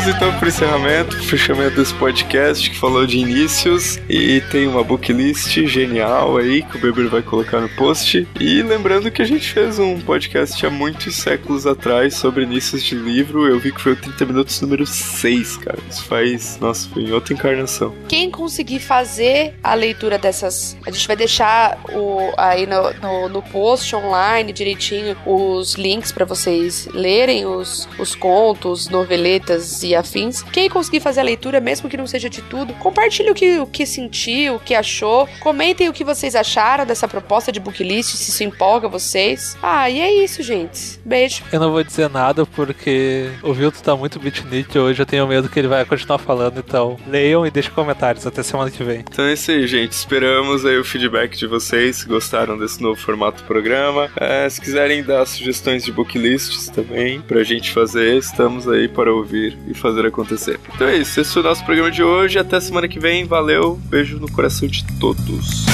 Então 0.07 0.33
para 0.39 0.47
encerramento, 0.47 1.21
fechamento 1.23 1.75
desse 1.75 1.93
podcast 1.95 2.69
que 2.69 2.77
falou 2.77 3.05
de 3.05 3.17
inícios 3.17 3.99
e 4.07 4.39
tem 4.49 4.65
uma 4.65 4.81
booklist 4.81 5.67
genial 5.67 6.37
aí 6.37 6.63
que 6.63 6.77
o 6.77 6.79
Beber 6.79 7.09
vai 7.09 7.21
colocar 7.21 7.59
no 7.59 7.67
post. 7.67 8.25
E 8.39 8.61
lembrando 8.61 9.11
que 9.11 9.21
a 9.21 9.25
gente 9.25 9.51
fez 9.51 9.77
um 9.79 9.99
podcast 9.99 10.65
há 10.65 10.69
muitos 10.69 11.13
séculos 11.17 11.67
atrás 11.67 12.15
sobre 12.15 12.43
inícios 12.43 12.83
de 12.83 12.95
livro. 12.95 13.47
Eu 13.47 13.59
vi 13.59 13.73
que 13.73 13.81
foi 13.81 13.91
o 13.91 13.95
30 13.97 14.25
minutos 14.25 14.61
número 14.61 14.87
6, 14.87 15.57
cara. 15.57 15.77
Isso 15.89 16.05
faz, 16.05 16.57
nossa, 16.61 16.87
foi 16.87 17.03
em 17.03 17.11
outra 17.11 17.33
encarnação. 17.33 17.93
Quem 18.07 18.31
conseguir 18.31 18.79
fazer 18.79 19.55
a 19.61 19.73
leitura 19.73 20.17
dessas, 20.17 20.77
a 20.85 20.91
gente 20.91 21.05
vai 21.05 21.17
deixar 21.17 21.77
o, 21.91 22.31
aí 22.37 22.65
no, 22.65 22.93
no, 23.01 23.29
no 23.29 23.41
post 23.41 23.93
online 23.93 24.53
direitinho 24.53 25.17
os 25.25 25.73
links 25.73 26.13
para 26.13 26.23
vocês 26.23 26.87
lerem 26.93 27.45
os, 27.45 27.89
os 27.99 28.15
contos, 28.15 28.87
noveletas 28.87 29.83
e 29.83 29.96
afins. 29.97 30.41
Quem 30.43 30.69
conseguir 30.69 30.99
fazer 30.99 31.21
a 31.21 31.23
leitura, 31.23 31.59
mesmo 31.59 31.89
que 31.89 31.97
não 31.97 32.07
seja 32.07 32.29
de 32.29 32.41
tudo, 32.41 32.73
compartilhe 32.75 33.31
o 33.31 33.35
que, 33.35 33.59
o 33.59 33.67
que 33.67 33.85
sentiu, 33.85 34.55
o 34.55 34.59
que 34.59 34.75
achou. 34.75 35.27
Comentem 35.39 35.89
o 35.89 35.93
que 35.93 36.03
vocês 36.03 36.35
acharam 36.35 36.85
dessa 36.85 37.07
proposta 37.07 37.51
de 37.51 37.59
booklist, 37.59 38.15
se 38.15 38.29
isso 38.29 38.43
empolga 38.43 38.87
vocês. 38.87 39.57
Ah, 39.61 39.89
e 39.89 39.99
é 39.99 40.23
isso, 40.23 40.41
gente. 40.43 40.99
Beijo. 41.03 41.43
Eu 41.51 41.59
não 41.59 41.71
vou 41.71 41.83
dizer 41.83 42.09
nada 42.09 42.45
porque 42.45 43.29
o 43.43 43.53
Vilto 43.53 43.81
tá 43.81 43.95
muito 43.95 44.19
beatnik 44.19 44.77
hoje, 44.77 45.01
eu 45.01 45.05
tenho 45.05 45.27
medo 45.27 45.49
que 45.49 45.59
ele 45.59 45.67
vai 45.67 45.85
continuar 45.85 46.17
falando, 46.17 46.59
então 46.59 46.97
leiam 47.07 47.45
e 47.45 47.51
deixem 47.51 47.71
comentários 47.71 48.25
até 48.25 48.43
semana 48.43 48.69
que 48.71 48.83
vem. 48.83 48.99
Então 48.99 49.25
é 49.25 49.33
isso 49.33 49.51
aí, 49.51 49.67
gente. 49.67 49.93
Esperamos 49.93 50.65
aí 50.65 50.77
o 50.77 50.83
feedback 50.83 51.37
de 51.37 51.47
vocês, 51.47 51.97
se 51.97 52.07
gostaram 52.07 52.57
desse 52.57 52.81
novo 52.81 52.99
formato 52.99 53.41
do 53.41 53.47
programa. 53.47 54.09
É, 54.15 54.47
se 54.49 54.59
quiserem 54.59 55.03
dar 55.03 55.25
sugestões 55.25 55.83
de 55.83 55.91
booklists 55.91 56.69
também 56.69 57.21
pra 57.21 57.43
gente 57.43 57.71
fazer, 57.71 58.17
estamos 58.17 58.67
aí 58.67 58.87
para 58.87 59.13
ouvir 59.13 59.57
e 59.67 59.73
fazer 59.87 60.05
acontecer. 60.05 60.59
Então 60.73 60.87
é 60.87 60.97
isso, 60.97 61.19
esse 61.19 61.33
foi 61.33 61.41
o 61.41 61.45
nosso 61.45 61.63
programa 61.65 61.89
de 61.89 62.03
hoje. 62.03 62.37
Até 62.37 62.59
semana 62.59 62.87
que 62.87 62.99
vem. 62.99 63.25
Valeu, 63.25 63.79
beijo 63.85 64.19
no 64.19 64.29
coração 64.31 64.67
de 64.67 64.85
todos. 64.99 65.65